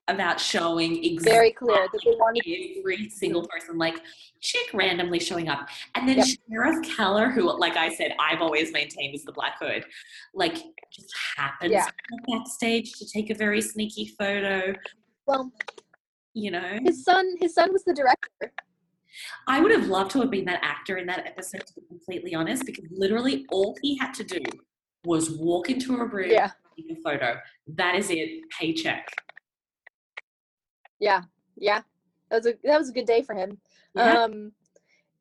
[0.09, 2.43] about showing exactly very clear that they wanted.
[2.79, 3.95] every single person, like
[4.41, 5.69] Chic randomly showing up.
[5.95, 6.27] And then Yep.
[6.51, 9.85] Sheriff Keller, who, like I said, I've always maintained is the Black Hood,
[10.35, 10.57] like
[10.93, 11.88] just happens Yeah.
[12.29, 14.75] backstage to take a very sneaky photo,
[15.27, 15.53] Well,
[16.35, 16.81] you know.
[16.85, 18.53] his son, his son was the director.
[19.47, 22.35] I would have loved to have been that actor in that episode, to be completely
[22.35, 24.41] honest, because literally all he had to do
[25.05, 26.51] was walk into a room, Yeah.
[26.77, 27.38] take a photo.
[27.69, 29.07] That is it, paycheck.
[31.03, 31.23] Yeah,
[31.57, 31.83] yeah.
[32.31, 33.59] That was a that was a good day for him.
[33.97, 34.23] Yeah.
[34.23, 34.53] Um,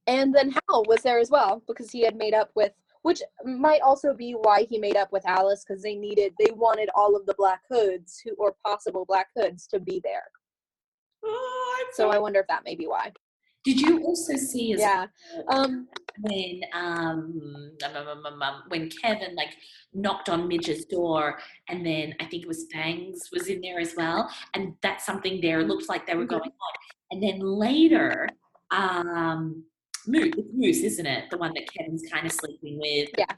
[0.06, 3.82] and then Hal was there as well because he had made up with, which might
[3.82, 7.26] also be why he made up with Alice because they needed they wanted all of
[7.26, 10.30] the Black Hoods who or possible Black Hoods to be there.
[11.26, 13.12] Oh, So I wonder if that may be why.
[13.63, 15.06] Did you also see as Yeah.
[15.50, 15.88] Um.
[16.19, 19.54] when um, um, um, um, when Kevin like
[19.93, 23.93] knocked on Midge's door and then I think it was Fangs was in there as
[23.95, 26.30] well and that's something there looked like they were Mhm.
[26.36, 26.74] going on
[27.12, 28.28] and then later
[28.71, 29.63] um
[30.08, 33.36] Moose, it's Moose isn't it the one that Kevin's kind of sleeping with Yeah.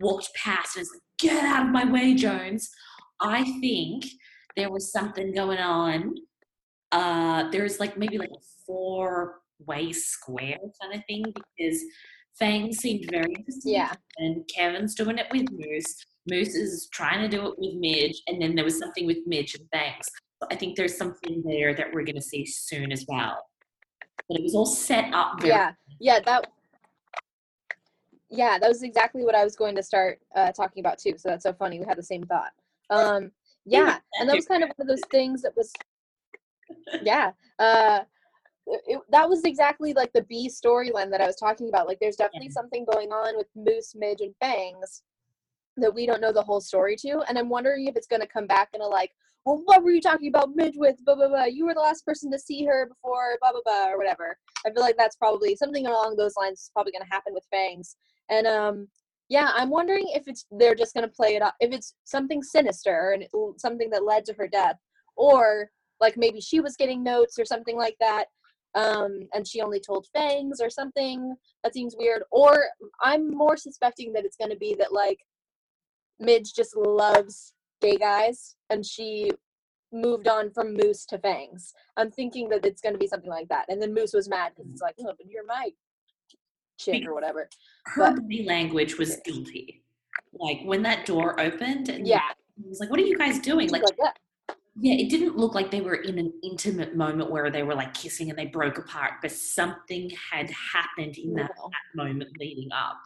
[0.00, 2.70] Walked past and was like get out of my way Jones
[3.20, 4.04] I think
[4.56, 6.14] there was something going on
[6.92, 11.82] uh there's like maybe like a four way square kind of thing because
[12.38, 13.70] Fang seemed very interested.
[13.70, 13.92] Yeah.
[14.18, 16.04] And Kevin's doing it with Moose.
[16.28, 19.54] Moose is trying to do it with Midge, and then there was something with Midge
[19.54, 20.06] and Fangs.
[20.42, 23.38] So I think there's something there that we're going to see soon as well.
[24.28, 25.72] But it was all set up very Yeah.
[26.00, 26.20] Yeah.
[26.20, 26.52] That.
[28.28, 31.14] Yeah, that was exactly what I was going to start uh, talking about too.
[31.16, 31.78] So that's so funny.
[31.78, 32.52] We had the same thought.
[32.90, 33.30] Um.
[33.68, 35.72] Yeah, and that was kind of one of those things that was.
[37.02, 37.32] Yeah.
[37.58, 38.02] Uh.
[38.66, 41.86] It, it- that was exactly like the B storyline that I was talking about.
[41.86, 42.52] Like, there's definitely Yeah.
[42.60, 45.02] something going on with Moose, Midge, and Fangs
[45.76, 48.26] that we don't know the whole story to, and I'm wondering if it's going to
[48.26, 49.10] come back in a like,
[49.44, 50.96] well, what were you talking about Midge with?
[51.04, 51.44] Blah blah blah.
[51.44, 54.36] You were the last person to see her before, blah blah blah, or whatever.
[54.66, 57.44] I feel like that's probably something along those lines is probably going to happen with
[57.50, 57.96] Fangs,
[58.30, 58.88] and um,
[59.28, 62.42] yeah, I'm wondering if it's they're just going to play it up, if it's something
[62.42, 63.26] sinister and
[63.58, 64.76] something that led to her death,
[65.16, 68.26] or like maybe she was getting notes or something like that
[68.76, 71.34] um, and she only told Fangs or something.
[71.64, 72.22] That seems weird.
[72.30, 72.66] Or
[73.02, 75.18] I'm more suspecting that it's going to be that like
[76.20, 79.30] Midge just loves gay guys and she
[79.92, 81.72] moved on from Moose to Fangs.
[81.96, 83.64] I'm thinking that it's going to be something like that.
[83.68, 85.70] And then Moose was mad because it's like, oh, but you're my
[86.78, 87.48] chick or whatever.
[87.86, 89.82] her body language was guilty.
[90.38, 92.20] Like when that door opened, and Yeah.
[92.58, 94.18] it was like, "What are you guys doing?" Like, Like that.
[94.78, 97.94] Yeah, it didn't look like they were in an intimate moment where they were like
[97.94, 102.98] kissing and they broke apart, but something had happened in that, that moment leading up.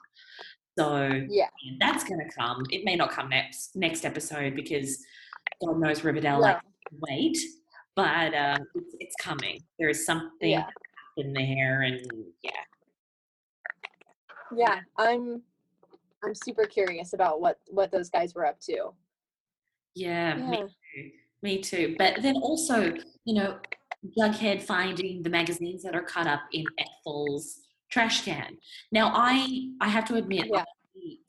[0.79, 1.49] So Yeah.
[1.79, 2.65] that's gonna come.
[2.71, 4.99] It may not come next next episode because
[5.65, 6.41] God knows Riverdale No.
[6.41, 6.61] like
[7.09, 7.39] wait,
[7.95, 9.61] but um, it's, it's coming.
[9.79, 10.67] There is something Yeah.
[11.19, 12.01] in there, and
[12.43, 12.51] yeah,
[14.57, 14.81] Yeah.
[14.99, 15.43] I'm
[16.25, 18.91] I'm super curious about what what those guys were up to.
[19.95, 20.57] yeah, me
[20.95, 21.11] too.
[21.43, 21.95] Me too.
[21.99, 22.93] But then also,
[23.25, 23.59] you know,
[24.19, 28.57] Jughead finding the magazines that are cut up in Ethel's trash can.
[28.93, 30.61] Now, I I have to admit, Yeah.
[30.61, 30.65] I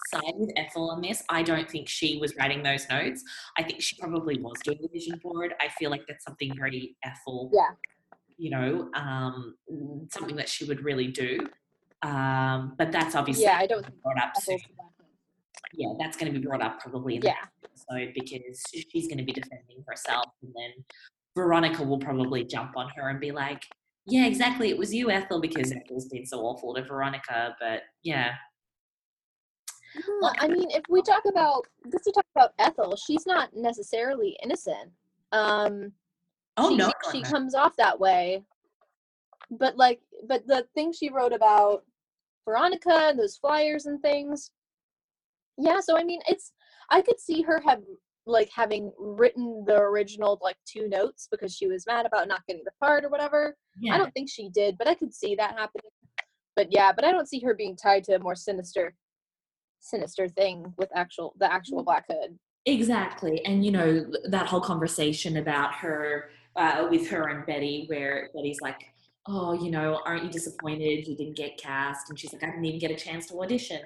[0.07, 1.23] side with Ethel on this.
[1.29, 3.23] I don't think she was writing those notes.
[3.57, 5.53] I think she probably was doing the vision board.
[5.61, 7.49] I feel like that's something very Ethel.
[7.53, 7.69] Yeah.
[8.37, 9.55] You know, um,
[10.11, 11.39] something that she would really do.
[12.01, 14.57] Um, but that's obviously Yeah, I don't think brought up soon.
[15.73, 19.23] Yeah, that's going to be brought up probably in the episode because she's going to
[19.23, 20.83] be defending herself, and then
[21.35, 23.63] Veronica will probably jump on her and be like,
[24.05, 27.55] "Yeah, exactly, it was you, Ethel," because Ethel's been so awful to Veronica.
[27.59, 28.33] But yeah,
[30.21, 34.37] Yeah, I mean, if we talk about just to talk about Ethel, she's not necessarily
[34.43, 34.91] innocent.
[35.31, 35.91] Um,
[36.57, 38.43] oh she, no, she, she comes off that way,
[39.51, 41.83] but like, but the thing she wrote about
[42.45, 44.51] Veronica and those flyers and things,
[45.57, 45.79] yeah.
[45.79, 46.51] So I mean, it's
[46.89, 47.81] I could see her have
[48.25, 52.63] like having written the original like two notes because she was mad about not getting
[52.63, 53.55] the part or whatever.
[53.79, 53.95] yeah.
[53.95, 55.91] I don't think she did, but I could see that happening.
[56.55, 58.93] But yeah, but I don't see her being tied to a more sinister,
[59.79, 62.37] sinister thing with actual the actual Black Hood.
[62.65, 63.43] Exactly.
[63.45, 68.59] And, you know, that whole conversation about her, uh, with her and Betty, where Betty's
[68.61, 68.81] like,
[69.27, 72.09] oh, you know, aren't you disappointed you didn't get cast?
[72.09, 73.81] And she's like, I didn't even get a chance to audition.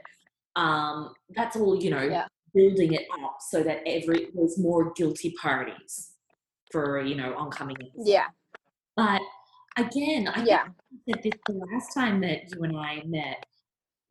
[0.56, 2.28] Um, that's all, you know, Yeah.
[2.54, 6.14] building it up so that every there's more guilty parties
[6.72, 8.10] for, you know, oncoming episodes.
[8.10, 8.28] Yeah,
[8.96, 9.22] But
[9.78, 13.46] again, I yeah, think that this, the last time that you and I met,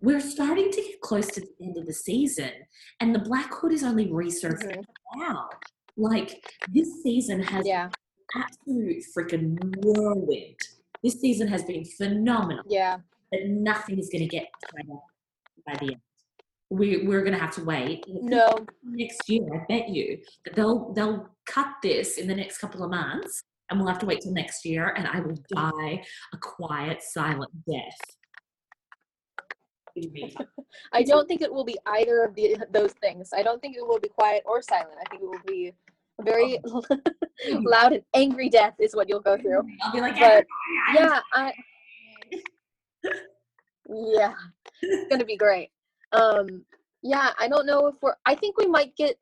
[0.02, 2.50] we're starting to get close to the end of the season,
[3.00, 4.84] and the Black Hood is only resurfacing mhm,
[5.16, 5.48] now.
[5.96, 7.88] Like this season has yeah,
[8.36, 10.58] absolute freaking whirlwind.
[11.02, 12.98] This season has been phenomenal, yeah,
[13.30, 14.48] but nothing is going to get
[15.66, 16.00] by the end.
[16.70, 18.04] We, we're going to have to wait.
[18.08, 22.82] No, Next year, I bet you that they'll they'll cut this in the next couple
[22.82, 26.38] of months, and we'll have to wait till next year, and I will die a
[26.38, 27.98] quiet, silent death.
[29.94, 30.34] What do you mean?
[30.92, 33.30] I don't think it will be either of the those things.
[33.34, 34.96] I don't think it will be quiet or silent.
[35.00, 35.72] I think it will be
[36.18, 36.82] A very oh.
[37.50, 39.62] loud and angry death is what you'll go through.
[39.82, 40.46] I'll be like, But,
[40.94, 41.52] Yeah, I
[43.88, 44.34] yeah,
[44.82, 45.70] it's gonna be great.
[46.14, 46.64] Um,
[47.02, 48.14] yeah, I don't know if we're.
[48.24, 49.16] I think we might get.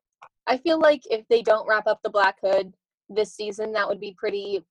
[0.47, 2.73] I feel like if they don't wrap up the Black Hood
[3.09, 4.65] this season, that would be pretty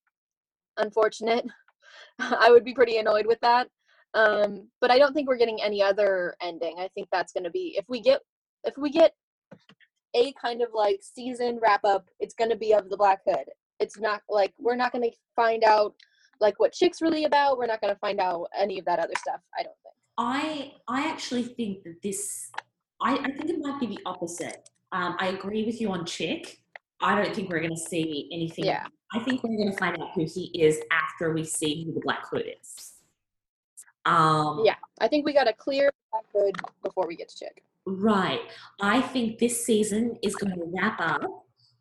[0.78, 1.46] unfortunate.
[2.20, 3.68] I would be pretty annoyed with that.
[4.14, 6.76] Um, but I don't think we're getting any other ending.
[6.80, 8.22] I think that's gonna be if we get
[8.64, 9.14] if we get
[10.16, 13.46] a kind of like season wrap up, it's gonna be of the Black Hood.
[13.80, 15.96] It's not like we're not gonna find out
[16.40, 17.58] like what Chic's really about.
[17.58, 19.40] We're not gonna find out any of that other stuff.
[19.58, 19.96] I don't think.
[20.22, 22.52] I I actually think that this
[23.02, 24.70] I, I think it might be the opposite.
[24.92, 26.62] Um, I agree with you on Chic.
[27.02, 28.66] I don't think we're going to see anything.
[28.66, 28.86] Yeah.
[29.16, 32.02] I think we're going to find out who he is after we see who the
[32.02, 32.94] Black Hood is.
[34.06, 37.64] Um, Yeah, I think we got a clear Black Hood before we get to chic.
[37.88, 38.42] Right.
[38.80, 41.24] I think this season is going to wrap up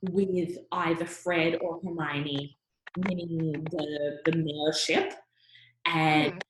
[0.00, 2.56] with either Fred or Hermione
[2.96, 5.12] winning the the mayorship,
[5.84, 6.42] and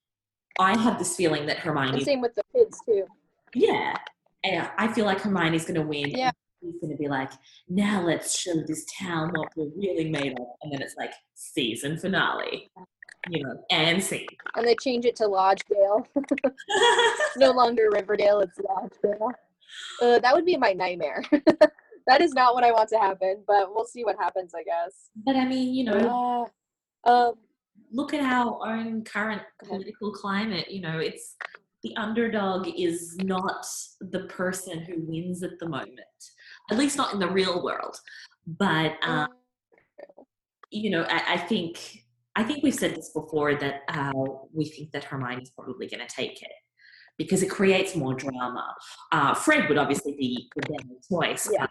[0.61, 3.07] I have this feeling that And Hermione same with the kids too.
[3.55, 3.97] Yeah.
[4.45, 6.11] And I feel like Hermione's going to win.
[6.11, 6.31] Yeah.
[6.61, 7.33] He's going to be like,
[7.69, 10.47] now let's show this town what we're really made of.
[10.63, 12.71] And then it's like, season finale.
[13.29, 14.27] You know, and scene.
[14.57, 16.07] And they change it to Lodgedale.
[17.37, 19.33] no longer Riverdale, it's Lodgedale.
[20.03, 21.23] Uh, that would be my nightmare.
[22.07, 25.11] that is not what I want to happen, but we'll see what happens, I guess.
[25.17, 26.49] but I mean, you know,
[27.05, 27.35] Uh, um,
[27.93, 30.71] look at our own current political climate.
[30.71, 31.37] You know, it's
[31.83, 33.67] the underdog is not
[34.01, 35.99] the person who wins at the moment,
[36.71, 37.97] at least not in the real world.
[38.47, 39.29] But um,
[40.71, 42.05] you know, I, I think
[42.37, 44.13] I think we've said this before that uh,
[44.53, 46.53] we think that Hermione's probably going to take it
[47.19, 48.75] because it creates more drama.
[49.13, 51.51] Uh, Fred would obviously be the better choice.
[51.53, 51.67] Yeah.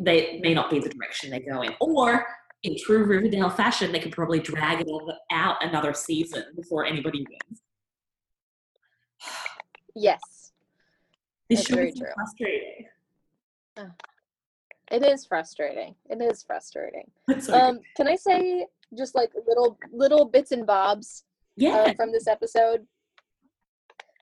[0.00, 2.26] they may not be the direction they go in, or
[2.64, 4.88] in true Riverdale fashion, they could probably drag it
[5.30, 7.60] out another season before anybody wins.
[9.94, 10.52] yes,
[11.48, 12.08] This That's show very is true.
[12.14, 12.86] frustrating.
[14.90, 15.94] it is frustrating.
[16.08, 17.10] It is frustrating.
[17.52, 21.24] Um, can I say just like little little bits and bobs
[21.56, 22.86] yeah, uh, from this episode?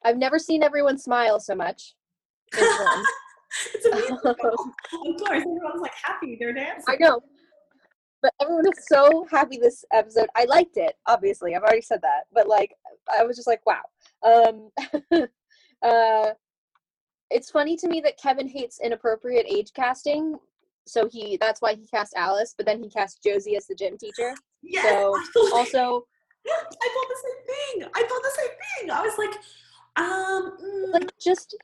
[0.05, 1.95] I've never seen everyone smile so much.
[2.53, 4.31] it's a musical.
[4.33, 6.85] of course, everyone's like happy they're dancing.
[6.89, 7.21] I know.
[8.23, 10.29] But everyone was so happy this episode.
[10.37, 11.55] I liked it, obviously.
[11.55, 12.25] I've already said that.
[12.33, 12.75] But like
[13.19, 13.83] I was just like, wow.
[14.25, 14.71] Um
[15.83, 16.31] uh
[17.31, 20.39] it's funny to me that Kevin hates inappropriate age casting.
[20.87, 23.99] So he that's why he cast Alice, but then he cast Josie as the gym
[23.99, 24.35] teacher.
[24.63, 25.15] Yes, So,
[25.55, 26.07] Also,
[26.47, 27.89] I thought the same thing.
[27.95, 28.91] I thought the same thing.
[28.91, 29.35] I was like,
[29.97, 31.57] um, mm, like just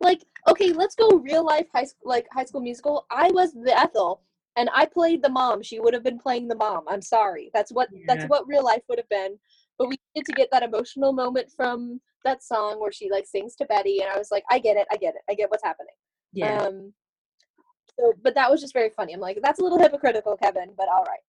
[0.00, 3.06] like okay let's go real life high school like high school musical.
[3.10, 4.22] I was the ethel
[4.56, 5.62] and i played the mom.
[5.62, 6.84] She would have been playing the mom.
[6.88, 7.50] I'm sorry.
[7.54, 9.38] That's what that's what real life would have been.
[9.78, 13.54] But we get to get that emotional moment from that song where she like sings
[13.56, 14.86] to betty and i was like i get it.
[14.90, 15.22] I get it.
[15.30, 15.94] I get what's happening.
[16.32, 16.62] Yeah.
[16.62, 16.92] um
[17.98, 19.12] so but that was just very funny.
[19.14, 21.20] I'm like that's a little hypocritical kevin but all right.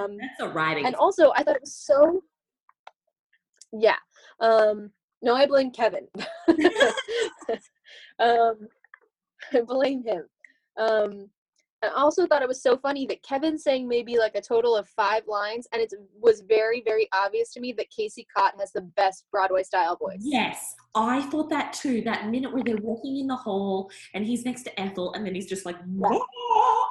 [0.00, 0.86] Um that's a writing.
[0.86, 2.22] and also i thought it was so
[3.72, 3.96] yeah.
[4.40, 4.90] Um
[5.22, 6.06] no i blame kevin
[8.20, 8.68] um
[9.52, 10.24] i blame him
[10.78, 11.28] um
[11.82, 14.88] i also thought it was so funny that kevin saying maybe like a total of
[14.88, 18.82] five lines and it was very very obvious to me that casey cott has the
[18.96, 22.00] best broadway style voice Yes, I thought that too.
[22.02, 25.34] That minute where they're walking in the hall and he's next to Ethel, and then
[25.34, 26.24] he's just like, "Whoa."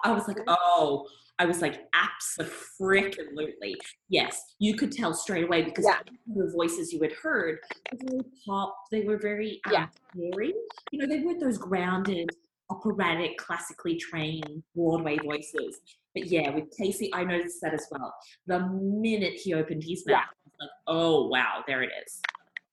[0.04, 1.08] I was like, oh,
[1.40, 3.76] I was like, absolutely.
[4.10, 6.00] Yes, you could tell straight away because Yeah.
[6.28, 7.60] the voices you had heard
[7.92, 8.76] were very pop.
[8.92, 9.88] They were very um, Yeah.
[10.16, 10.54] airy.
[10.92, 12.30] You know, they weren't those grounded,
[12.70, 15.80] operatic, classically trained Broadway voices.
[16.14, 18.14] But yeah, with Casey, I noticed that as well.
[18.46, 20.18] The minute he opened his Yeah.
[20.18, 22.22] mouth, I was like, oh wow, there it is.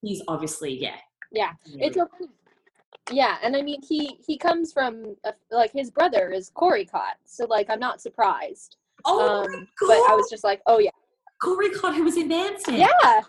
[0.02, 0.98] He's obviously yeah.
[1.32, 2.28] Yeah, it's funny.
[3.10, 7.16] Yeah, and I mean he he comes from a, like his brother is Corey Cott,
[7.24, 8.76] so like I'm not surprised.
[9.04, 10.90] oh Um, but I was just like, oh yeah,
[11.42, 12.78] Corey Cott who was in Bandstand.
[12.78, 13.20] yeah,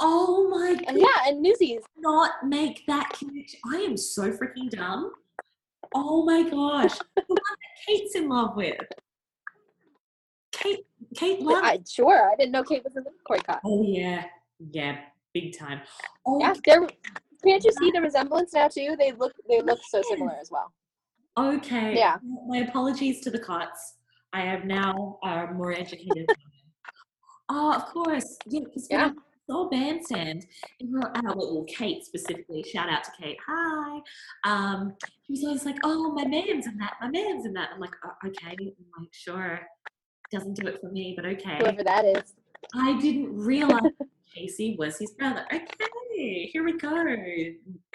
[0.00, 0.96] Oh my god.
[0.96, 1.82] yeah, and Newsies.
[1.96, 3.60] Not make that connection.
[3.72, 5.12] I am so freaking dumb.
[5.94, 6.98] Oh my gosh.
[7.16, 8.76] the one that Kate's in love with.
[10.52, 13.60] Kate Kate I sure I didn't know Kate was in the Corey Cott.
[13.64, 14.24] Oh yeah.
[14.72, 14.98] Yeah,
[15.32, 15.80] big time.
[16.26, 16.54] Oh Yeah.
[17.44, 18.96] Can't you see the resemblance now too?
[18.98, 20.72] They look they look so similar as well.
[21.38, 21.94] okay.
[21.96, 22.16] Yeah.
[22.46, 23.96] My apologies to the Cotts.
[24.32, 26.26] I am now uh, more educated.
[27.48, 28.36] oh, of course.
[28.46, 29.06] Yeah, Yeah.
[29.06, 29.12] I
[29.48, 30.46] so bandstand.
[30.80, 33.36] And uh, well, Kate specifically, shout out to Kate.
[33.46, 34.00] Hi.
[34.44, 34.94] Um,
[35.26, 36.94] she was always like, "Oh, my man's in that.
[37.00, 39.60] My man's in that." I'm like, oh, "Okay." I'm like, "Sure."
[40.32, 41.58] Doesn't do it for me, but okay.
[41.58, 42.34] Whoever that is.
[42.74, 43.82] I didn't realize
[44.34, 45.44] Casey was his brother.
[45.52, 45.66] Okay,
[46.16, 46.90] here we go.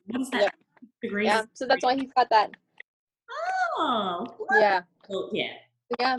[0.08, 0.42] What is that?
[0.42, 0.54] Yep.
[1.02, 1.26] Degrees?
[1.28, 1.44] Yeah.
[1.54, 2.52] So that's why he's got that.
[3.78, 4.82] Oh, Yeah.
[5.08, 5.54] well, yeah.
[6.00, 6.18] Yeah.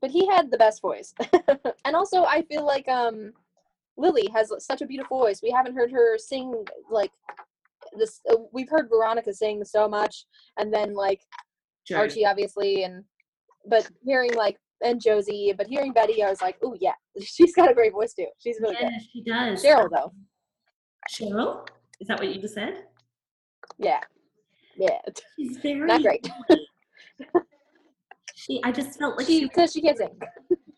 [0.00, 1.12] But he had the best voice.
[1.84, 3.32] and also I feel like um
[3.96, 5.40] Lily has such a beautiful voice.
[5.42, 7.10] We haven't heard her sing like
[7.98, 10.26] this uh, we've heard Veronica sing so much
[10.58, 11.20] and then like.
[11.96, 13.02] Archie obviously and
[13.66, 17.70] but hearing like and Josie, but hearing Betty I was like, "Oh yeah, she's got
[17.70, 18.26] a great voice too.
[18.38, 19.62] She's really yeah, she does.
[19.62, 20.12] good." Cheryl though.
[21.10, 21.66] Cheryl?
[22.00, 22.84] Is that what you just said?
[23.78, 24.00] Yeah.
[24.76, 24.98] Yeah.
[25.38, 26.28] She's very Not great.
[28.34, 30.16] She, I just felt like She she because she can't sing.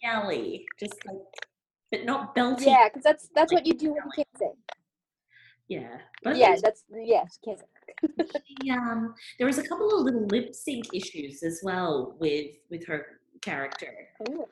[0.02, 1.16] yelly, just like,
[1.92, 2.64] but not belty.
[2.66, 4.54] Yeah, because that's that's what you do when you can't sing.
[5.68, 5.98] yeah.
[6.24, 8.30] But Yeah, that's yeah, she can't sing.
[8.64, 12.86] she, um, there was a couple of little lip sync issues as well with with
[12.86, 13.92] her character.
[14.28, 14.46] Ooh,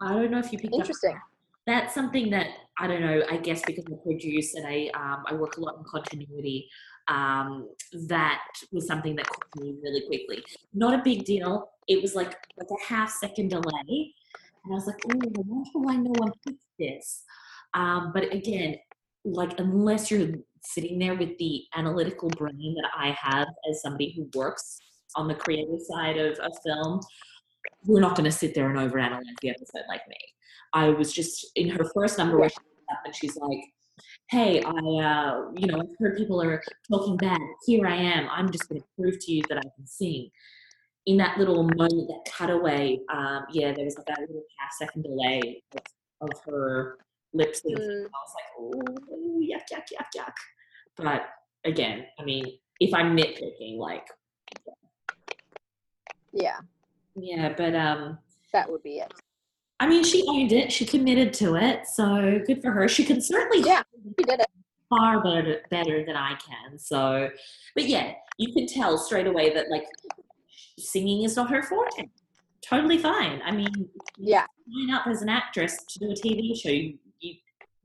[0.00, 0.80] I don't know if you picked up.
[0.80, 1.18] Interesting.
[1.66, 3.22] That's something that I don't know.
[3.30, 6.68] I guess because I produce and I um, I work a lot in continuity.
[7.08, 7.68] Um,
[8.08, 10.42] that was something that caught me really quickly.
[10.72, 11.70] Not a big deal.
[11.88, 14.14] It was like like a half second delay,
[14.64, 17.24] and I was like, "Oh, I wonder why no one picked this."
[17.74, 18.76] Um, but again,
[19.24, 20.28] like unless you're
[20.62, 24.78] sitting there with the analytical brain that I have as somebody who works
[25.16, 27.00] on the creative side of a film,
[27.84, 30.16] we're not going to sit there and overanalyze the episode like me.
[30.72, 32.56] I was just in her first number where she
[32.90, 33.60] up and she's like,
[34.30, 37.40] "Hey, I, uh, you know, I've heard people are talking bad.
[37.66, 38.28] Here I am.
[38.30, 40.30] I'm just going to prove to you that I can sing."
[41.06, 45.02] In that little moment, that cutaway, um, yeah, there was like that little half second
[45.02, 46.98] delay of, of her
[47.32, 47.78] lip sync.
[47.78, 48.04] Mm.
[48.04, 50.34] I was like, "Oh, yuck, yuck, yuck, yuck."
[50.96, 51.22] But
[51.64, 52.44] again, I mean,
[52.80, 54.06] if I'm nitpicking, like,
[56.32, 56.58] Yeah, yeah,
[57.16, 58.18] but um,
[58.52, 59.12] that would be it.
[59.78, 60.70] I mean, she owned it.
[60.70, 61.86] She committed to it.
[61.86, 62.86] So good for her.
[62.88, 63.82] She can certainly Yeah.
[64.18, 64.46] She did it.
[64.90, 66.78] far better, better than I can.
[66.78, 67.30] So,
[67.74, 69.86] but yeah, you can tell straight away that like
[70.78, 72.08] singing is not her forte.
[72.62, 73.40] Totally fine.
[73.44, 73.68] I mean,
[74.18, 74.44] Yeah.
[74.74, 76.68] sign up as an actress to do a TV show.
[76.68, 77.34] You, you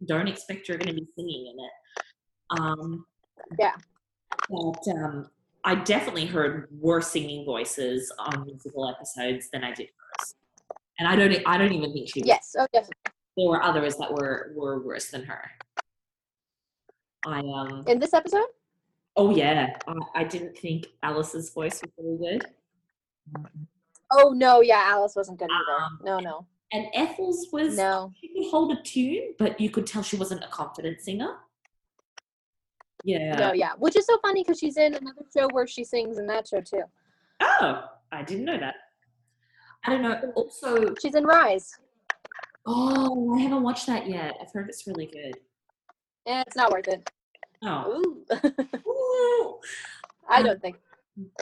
[0.06, 2.62] don't expect you're going to be singing in it.
[2.62, 3.06] Um,
[3.58, 3.76] Yeah.
[4.50, 5.30] But um,
[5.66, 10.36] I definitely heard worse singing voices on musical episodes than I did hers.
[11.00, 12.56] And I don't, I don't even think she was Yes.
[12.58, 12.88] Oh, yes.
[13.36, 15.52] there were others that were were worse than her.
[17.26, 18.46] I um In this episode?
[19.18, 22.46] oh yeah, I, I didn't think Alice's voice was really good,
[24.12, 25.84] Oh no, yeah, Alice wasn't good either.
[25.84, 28.12] Um, no, no, and Ethel's was no.
[28.22, 31.38] she could hold a tune, but you could tell she wasn't a confident singer.
[33.06, 33.36] Yeah.
[33.36, 33.74] No, yeah.
[33.78, 36.60] Which is so funny because she's in another show where she sings in that show
[36.60, 36.82] too.
[37.40, 38.76] Oh, I didn't know that.
[39.86, 40.20] I don't know.
[40.36, 41.72] Also, She's in Rise.
[42.66, 44.36] oh, I haven't watched that yet.
[44.42, 45.36] I've heard it's really good.
[46.26, 47.08] Eh, it's not worth it.
[47.64, 48.02] Oh.
[48.88, 49.60] Ooh.
[50.30, 50.78] I Um, don't think.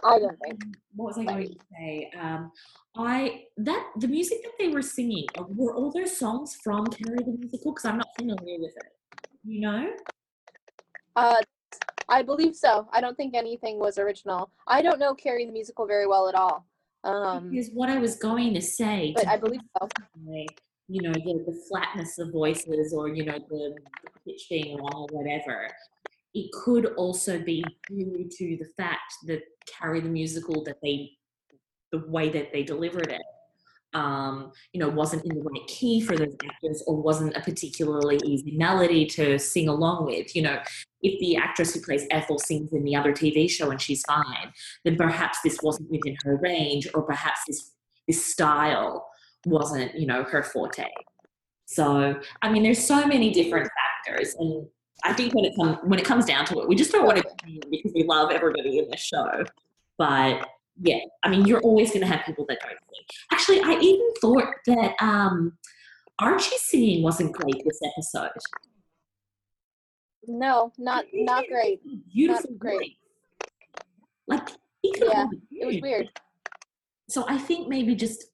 [0.04, 0.62] I don't think.
[0.96, 2.12] What was I going to say?
[2.20, 2.52] Um,
[2.98, 7.32] I that the music that they were singing were all those songs from Carrie the
[7.40, 8.92] musical because I'm not familiar with it.
[9.46, 9.90] You know?
[11.16, 11.36] Uh,
[12.10, 12.88] I believe so.
[12.92, 14.52] I don't think anything was original.
[14.68, 16.66] I don't know Carrie the musical very well at all.
[17.04, 19.88] Um, Because what I was going to say, but I believe so.
[20.88, 25.08] you know, the, the flatness of voices or you know the, the pitch being wrong
[25.12, 25.68] or whatever.
[26.34, 31.12] It could also be due to the fact that Carrie the musical that they,
[31.92, 33.22] the way that they delivered it,
[33.94, 38.20] um, you know, wasn't in the right key for those actors or wasn't a particularly
[38.26, 40.36] easy melody to sing along with.
[40.36, 40.60] You know,
[41.02, 44.52] if the actress who plays Ethel sings in the other TV show and she's fine,
[44.84, 47.72] then perhaps this wasn't within her range, or perhaps this
[48.08, 49.08] this style
[49.46, 50.88] wasn't, you know, her forte.
[51.66, 53.70] So, I mean, there's so many different
[54.06, 54.68] factors, and
[55.04, 57.18] I think when it comes when it comes down to it, we just don't want
[57.18, 57.24] to
[57.70, 59.44] because we love everybody in this show.
[59.98, 60.48] But
[60.82, 63.06] yeah, I mean, you're always going to have people that don't sing.
[63.32, 65.58] Actually, I even thought that um,
[66.20, 68.32] Archie's singing wasn't great this episode.
[70.26, 71.82] No, not not great.
[72.12, 72.98] Beautiful, Not great.
[74.28, 74.50] Like
[74.84, 76.10] Yeah, It was weird.
[77.10, 78.26] So I think maybe just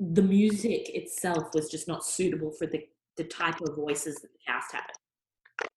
[0.00, 2.82] the music itself was just not suitable for the
[3.16, 5.68] the type of voices that the cast had.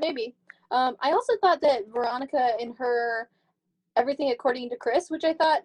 [0.00, 0.34] Maybe.
[0.70, 3.28] Um, I also thought that Veronica in her
[3.98, 5.62] everything according to Chris, which I thought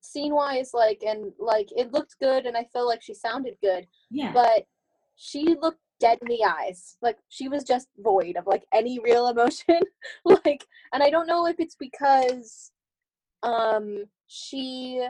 [0.00, 3.86] scene wise, like and like it looked good, and I feel like she sounded good.
[4.10, 4.32] Yeah.
[4.32, 4.66] But
[5.16, 6.96] she looked dead in the eyes.
[7.02, 9.80] Like she was just void of like any real emotion.
[10.24, 12.70] like and I don't know if it's because
[13.42, 15.06] um she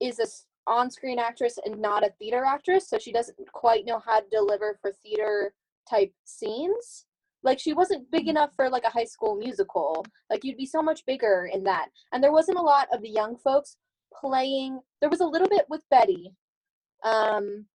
[0.00, 0.26] is a
[0.68, 4.78] on-screen actress and not a theater actress, so she doesn't quite know how to deliver
[4.82, 5.54] for theater
[5.88, 7.05] type scenes.
[7.46, 10.04] Like she wasn't big enough for like a high school musical.
[10.28, 11.86] Like you'd be so much bigger in that.
[12.12, 13.76] And there wasn't a lot of the young folks
[14.20, 14.80] playing.
[15.00, 16.34] There was a little bit with Betty.
[17.04, 17.66] Um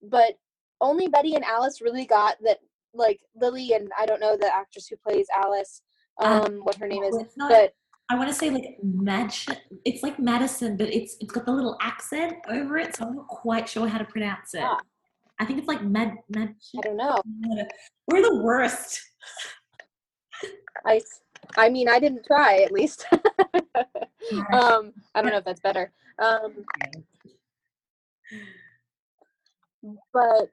[0.00, 0.34] but
[0.80, 2.58] only Betty and Alice really got that
[2.94, 5.82] like Lily and I don't know the actress who plays Alice
[6.18, 7.74] Um, um what her name is not- but
[8.12, 9.32] I want to say like Mad.
[9.84, 13.28] It's like Madison, but it's it's got the little accent over it, so I'm not
[13.28, 14.62] quite sure how to pronounce it.
[14.64, 14.80] Ah.
[15.40, 16.54] I think it's like Mad Mad.
[16.76, 17.20] I don't know.
[18.06, 19.00] We're the worst.
[20.86, 21.00] I
[21.56, 23.06] I mean I didn't try at least.
[24.52, 25.92] um I don't know if that's better.
[26.18, 26.64] Um
[30.12, 30.50] but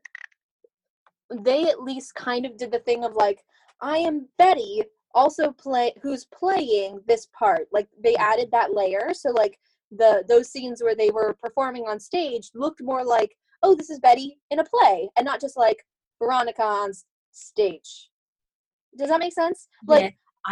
[1.43, 3.43] they at least kind of did the thing of like
[3.81, 4.81] i am betty
[5.13, 9.59] also play who's playing this part like they added that layer so like
[9.91, 13.99] the those scenes where they were performing on stage looked more like oh this is
[13.99, 15.83] betty in a play and not just like
[16.21, 16.91] veronica on
[17.31, 18.09] stage
[18.97, 20.09] does that make sense like yeah,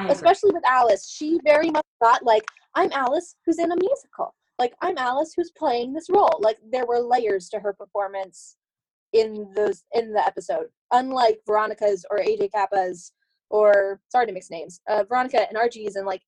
[0.09, 2.43] especially with Alice, she very much thought like
[2.75, 4.33] I'm Alice who's in a musical.
[4.59, 6.39] Like I'm Alice who's playing this role.
[6.39, 8.57] Like there were layers to her performance
[9.13, 10.67] in those in the episode.
[10.91, 13.13] Unlike Veronica's or KJ Apa's
[13.49, 16.21] or sorry to mix names, uh, Veronica and Archie's and like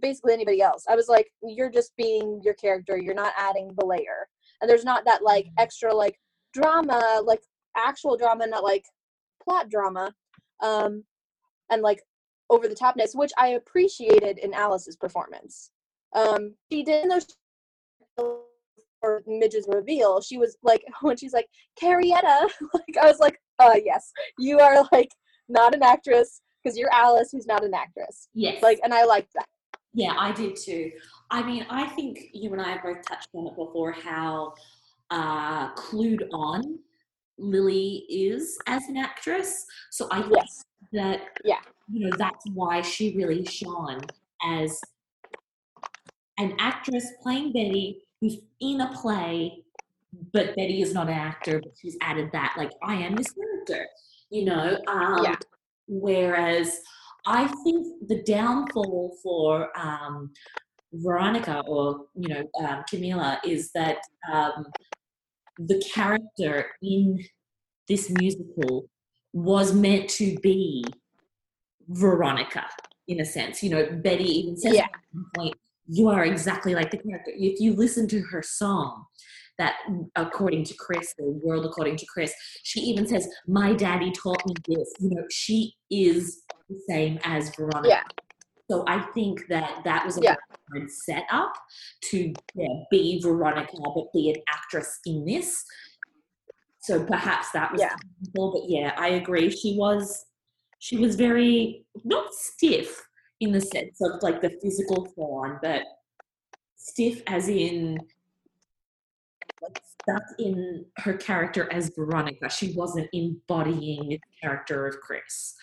[0.00, 0.84] basically anybody else.
[0.88, 2.96] I was like, you're just being your character.
[2.96, 4.28] You're not adding the layer,
[4.64, 6.18] and there's not that like extra like
[6.54, 7.42] drama, like
[7.76, 8.86] actual drama, not like
[9.42, 10.14] plot drama,
[10.62, 11.04] um,
[11.70, 12.00] and like
[12.48, 15.70] over the topness, which I appreciated in Alice's performance.
[16.16, 17.26] Um, she did those
[18.16, 20.22] for Midge's reveal.
[20.22, 21.48] She was like when she's like
[21.78, 25.10] Carrietta, like I was like, uh yes, you are like
[25.50, 28.28] not an actress because you're Alice, who's not an actress.
[28.32, 29.44] yes, Like, and I liked that.
[29.92, 30.90] Yeah, I did too.
[31.34, 34.54] I mean, I think you and I have both touched on it before how
[35.10, 36.78] uh, clued on
[37.38, 39.66] Lily is as an actress.
[39.90, 40.64] So I think Yes.
[40.92, 41.58] that Yeah.
[41.92, 44.02] you know that's why she really shone
[44.44, 44.80] as
[46.38, 49.64] an actress playing Betty who's in a play,
[50.32, 53.88] but Betty is not an actor, but she's added that like I am this character,
[54.30, 54.78] you know.
[54.86, 55.34] Um, Yeah.
[55.88, 56.80] Whereas
[57.26, 60.30] I think the downfall for um,
[61.02, 63.98] Veronica or you know um, Camila is that
[64.32, 64.66] um,
[65.58, 67.22] the character in
[67.88, 68.88] this musical
[69.32, 70.84] was meant to be
[71.88, 72.64] Veronica
[73.08, 73.62] in a sense.
[73.62, 74.84] You know, Betty even says Yeah.
[74.84, 75.54] at one point,
[75.86, 79.04] "You are exactly like the character." If you listen to her song,
[79.58, 79.74] that
[80.16, 82.32] according to Chris, the world according to Chris,
[82.62, 87.54] she even says, "My daddy taught me this." You know, she is the same as
[87.56, 87.88] Veronica.
[87.88, 88.02] Yeah.
[88.70, 90.36] So I think that that was a Yeah.
[90.70, 91.52] Hard setup
[92.10, 95.64] to yeah, be Veronica, but be an actress in this.
[96.80, 97.96] So perhaps that was Yeah.
[98.34, 99.50] but yeah, I agree.
[99.50, 100.26] She was
[100.78, 103.06] she was very not stiff
[103.40, 105.82] in the sense of like the physical form, but
[106.76, 107.98] stiff as in
[109.62, 112.50] like stuck in her character as Veronica.
[112.50, 115.54] She wasn't embodying the character of Chris.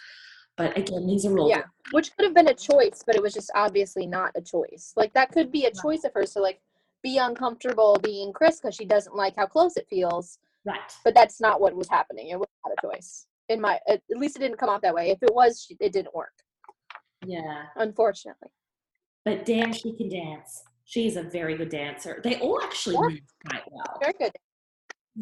[0.58, 1.64] But again, these are all Yeah.
[1.91, 4.93] Which could have been a choice, but it was just obviously not a choice.
[4.95, 6.62] Like that could be a choice of hers to like
[7.04, 10.38] be uncomfortable being Chris because she doesn't like how close it feels.
[10.66, 10.80] right.
[11.04, 12.30] But that's not what was happening.
[12.30, 13.28] It was not a choice.
[13.49, 15.10] In my, at least it didn't come out that way.
[15.10, 16.34] If it was, it didn't work.
[17.26, 17.64] Yeah.
[17.76, 18.49] Unfortunately.
[19.26, 20.64] But damn, she can dance.
[20.86, 22.22] She's a very good dancer.
[22.24, 23.02] They all actually Yeah.
[23.02, 23.97] move quite well.
[24.02, 24.32] Very good.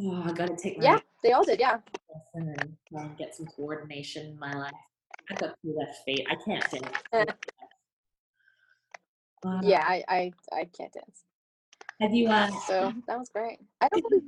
[0.03, 1.59] Oh, I gotta take my Yeah, they all did.
[1.59, 1.79] Yeah.
[2.35, 4.71] and and get some coordination in my life.
[5.29, 6.27] I've got two left feet.
[6.29, 7.33] I can't dance.
[9.61, 11.23] Yeah, I, I, I can't dance.
[12.01, 13.57] Have you uh, So that was great.
[13.79, 14.23] I don't believe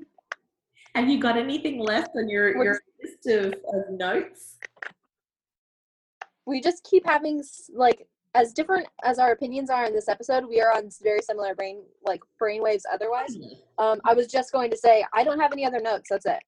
[0.95, 4.58] have you got anything left on your, your list of, of notes?
[6.45, 7.43] we just keep having
[7.74, 10.45] like as different as our opinions are in this episode.
[10.47, 12.86] We are on very similar brain like brain waves.
[12.91, 13.38] Otherwise,
[13.78, 16.10] um, I was just going to say I don't have any other notes.
[16.10, 16.39] That's it.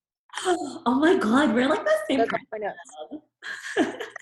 [0.85, 3.97] Oh my god, we're like the same That's my notes.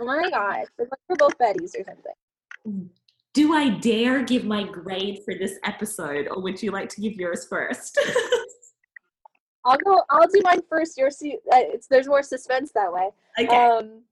[0.00, 2.90] Oh my god, it's like we're both Bettys or something.
[3.34, 7.14] Do I dare give my grade for this episode, or would you like to give
[7.14, 7.98] yours first?
[9.64, 10.02] I'll go.
[10.10, 10.98] I'll do mine first.
[10.98, 13.10] Yours, see, uh, it's there's more suspense that way.
[13.38, 13.54] okay.
[13.54, 14.02] Um,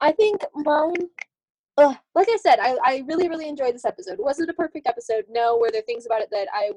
[0.00, 1.08] I think mine.
[1.78, 4.18] Ugh, like I said, I, I really really enjoyed this episode.
[4.18, 5.24] Was it a perfect episode?
[5.30, 5.56] No.
[5.56, 6.70] Were there things about it that I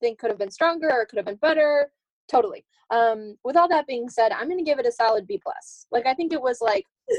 [0.00, 1.90] think could have been stronger or could have been better?
[2.28, 2.64] totally.
[2.90, 5.86] Um, with all that being said, I'm gonna give it a solid B plus.
[5.90, 6.86] Like I think it was like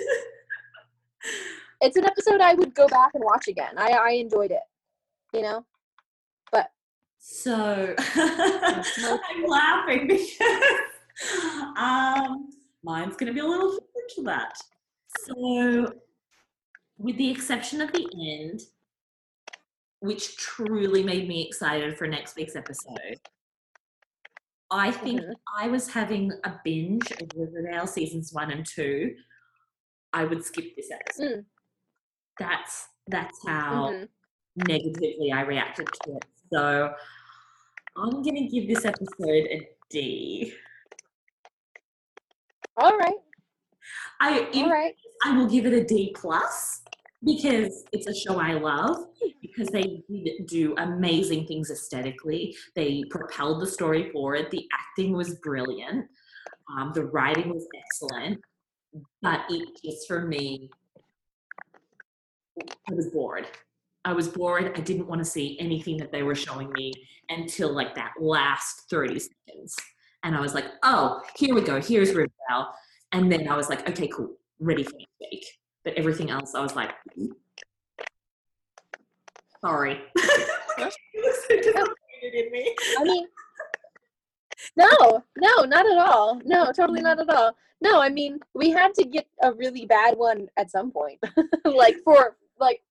[1.82, 3.78] it's an episode I would go back and watch again.
[3.78, 4.64] I I enjoyed it.
[5.34, 5.66] You know?
[6.52, 6.70] But
[7.20, 10.30] So I'm laughing because
[11.78, 12.50] um,
[12.84, 14.58] mine's going to be a little different to that.
[15.26, 15.94] So,
[16.98, 18.08] with the exception of the
[18.44, 18.62] end,
[20.00, 23.20] which truly made me excited for next week's episode,
[24.72, 25.34] I think Mhm.
[25.58, 29.16] I was having a binge of Riverdale seasons one and two.
[30.16, 31.40] I would skip this episode.
[31.40, 31.46] Mm.
[32.40, 34.08] That's that's how mhm.
[34.68, 36.26] negatively I reacted to it.
[36.52, 36.94] So
[37.98, 40.54] I'm gonna give this episode a D.
[42.78, 43.14] all right,
[44.22, 44.96] I all right.
[45.26, 46.82] I will give it a D plus
[47.24, 49.08] because it's a show I love
[49.42, 52.56] because they did do amazing things aesthetically.
[52.76, 54.48] They propelled the story forward.
[54.52, 56.08] The acting was brilliant.
[56.70, 58.40] Um, the writing was excellent.
[59.22, 60.70] But it just for me,
[62.90, 63.48] I was bored.
[64.06, 64.72] I was bored.
[64.76, 66.94] I didn't want to see anything that they were showing me
[67.30, 69.76] until like that last 30 seconds.
[70.24, 71.82] And I was like, oh, here we go.
[71.82, 72.74] Here's Riverdale.
[73.12, 74.36] And then I was like, okay, cool.
[74.60, 75.46] Ready for next week.
[75.84, 77.28] But everything else, I was like, hmm?
[79.62, 80.02] sorry.
[80.16, 82.76] Look at you, look so disappointed in me.
[83.00, 83.28] I mean,
[84.78, 86.42] no, no, not at all.
[86.46, 87.56] No, totally not at all.
[87.82, 91.20] No, I mean, we had to get a really bad one at some point.
[91.66, 92.82] like for like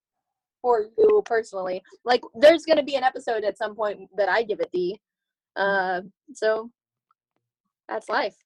[0.62, 1.82] for you personally.
[2.04, 5.00] Like there's gonna be an episode at some point that I give a D.
[5.56, 6.70] Uh, so
[7.88, 8.36] that's life.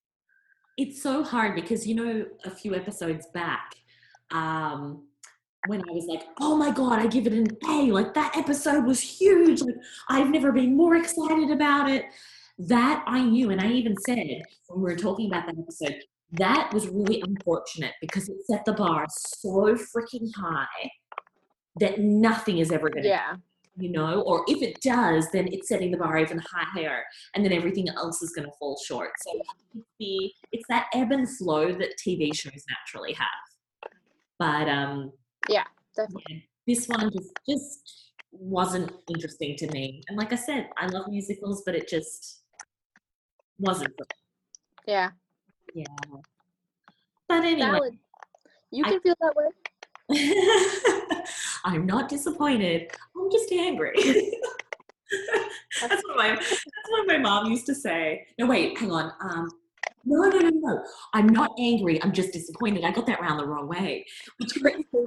[0.76, 3.74] it's so hard because you know a few episodes back
[4.30, 5.02] um
[5.66, 8.84] when i was like oh my god i give it an a like that episode
[8.84, 9.74] was huge like
[10.08, 12.04] i've never been more excited about it
[12.58, 14.16] that i knew and i even said
[14.66, 16.02] when we were talking about that episode
[16.32, 20.90] that was really unfortunate because it set the bar so freaking high
[21.80, 23.36] that nothing is ever going to Yeah.
[23.76, 27.04] you know, or if it does, then it's setting the bar even higher,
[27.34, 29.10] and then everything else is going to fall short.
[29.24, 29.30] So
[29.74, 33.90] it's the it's that ebb and flow that TV shows naturally have.
[34.38, 35.12] But um,
[35.48, 35.64] yeah
[35.96, 36.24] Definitely.
[36.28, 40.02] yeah, this one just just wasn't interesting to me.
[40.08, 42.37] And like I said, I love musicals, but it just
[43.58, 43.94] wasn't.
[43.96, 44.06] For
[44.86, 45.10] Yeah.
[45.74, 45.84] Yeah.
[47.28, 47.60] But anyway.
[47.70, 47.98] Valid.
[48.70, 49.48] You I- can feel that way.
[51.64, 52.90] I'm not disappointed.
[53.16, 53.92] I'm just angry.
[55.80, 58.26] that's what my that's what my mom used to say.
[58.38, 59.12] No, wait, hang on.
[59.20, 59.50] Um,
[60.04, 60.84] no, no, no, no.
[61.12, 62.02] I'm not angry.
[62.02, 62.84] I'm just disappointed.
[62.84, 64.06] I got that round the wrong way,
[64.38, 65.06] which hurts so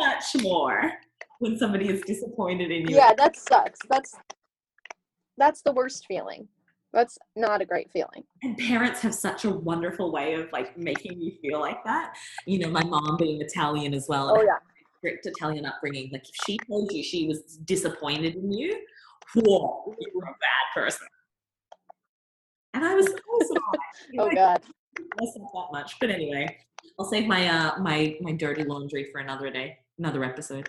[0.00, 0.92] much more
[1.38, 2.96] when somebody is disappointed in you.
[2.96, 3.78] Yeah, that sucks.
[3.88, 4.14] That's
[5.38, 6.48] that's the worst feeling.
[6.92, 8.24] That's not a great feeling.
[8.42, 12.16] And parents have such a wonderful way of like making you feel like that.
[12.46, 14.36] You know, my mom being Italian as well.
[14.36, 14.56] Oh yeah.
[14.98, 16.10] strict Italian upbringing.
[16.12, 18.80] Like if she told you she was disappointed in you,
[19.34, 21.06] whoa, you were a bad person.
[22.74, 23.54] And I was also
[24.18, 24.62] Oh god.
[25.16, 25.96] not that much.
[26.00, 26.58] But anyway,
[26.98, 30.68] I'll save my uh my my dirty laundry for another day, another episode.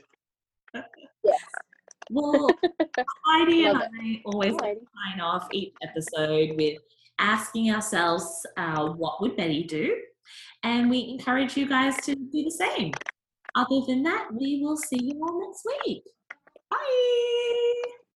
[2.12, 2.50] Well,
[3.26, 6.78] Heidi and I always sign off each episode with
[7.20, 9.96] asking ourselves, uh, what would Betty do?
[10.64, 12.92] And we encourage you guys to do the same.
[13.56, 16.04] Other than that, we will see you all next week.
[16.70, 17.91] Bye.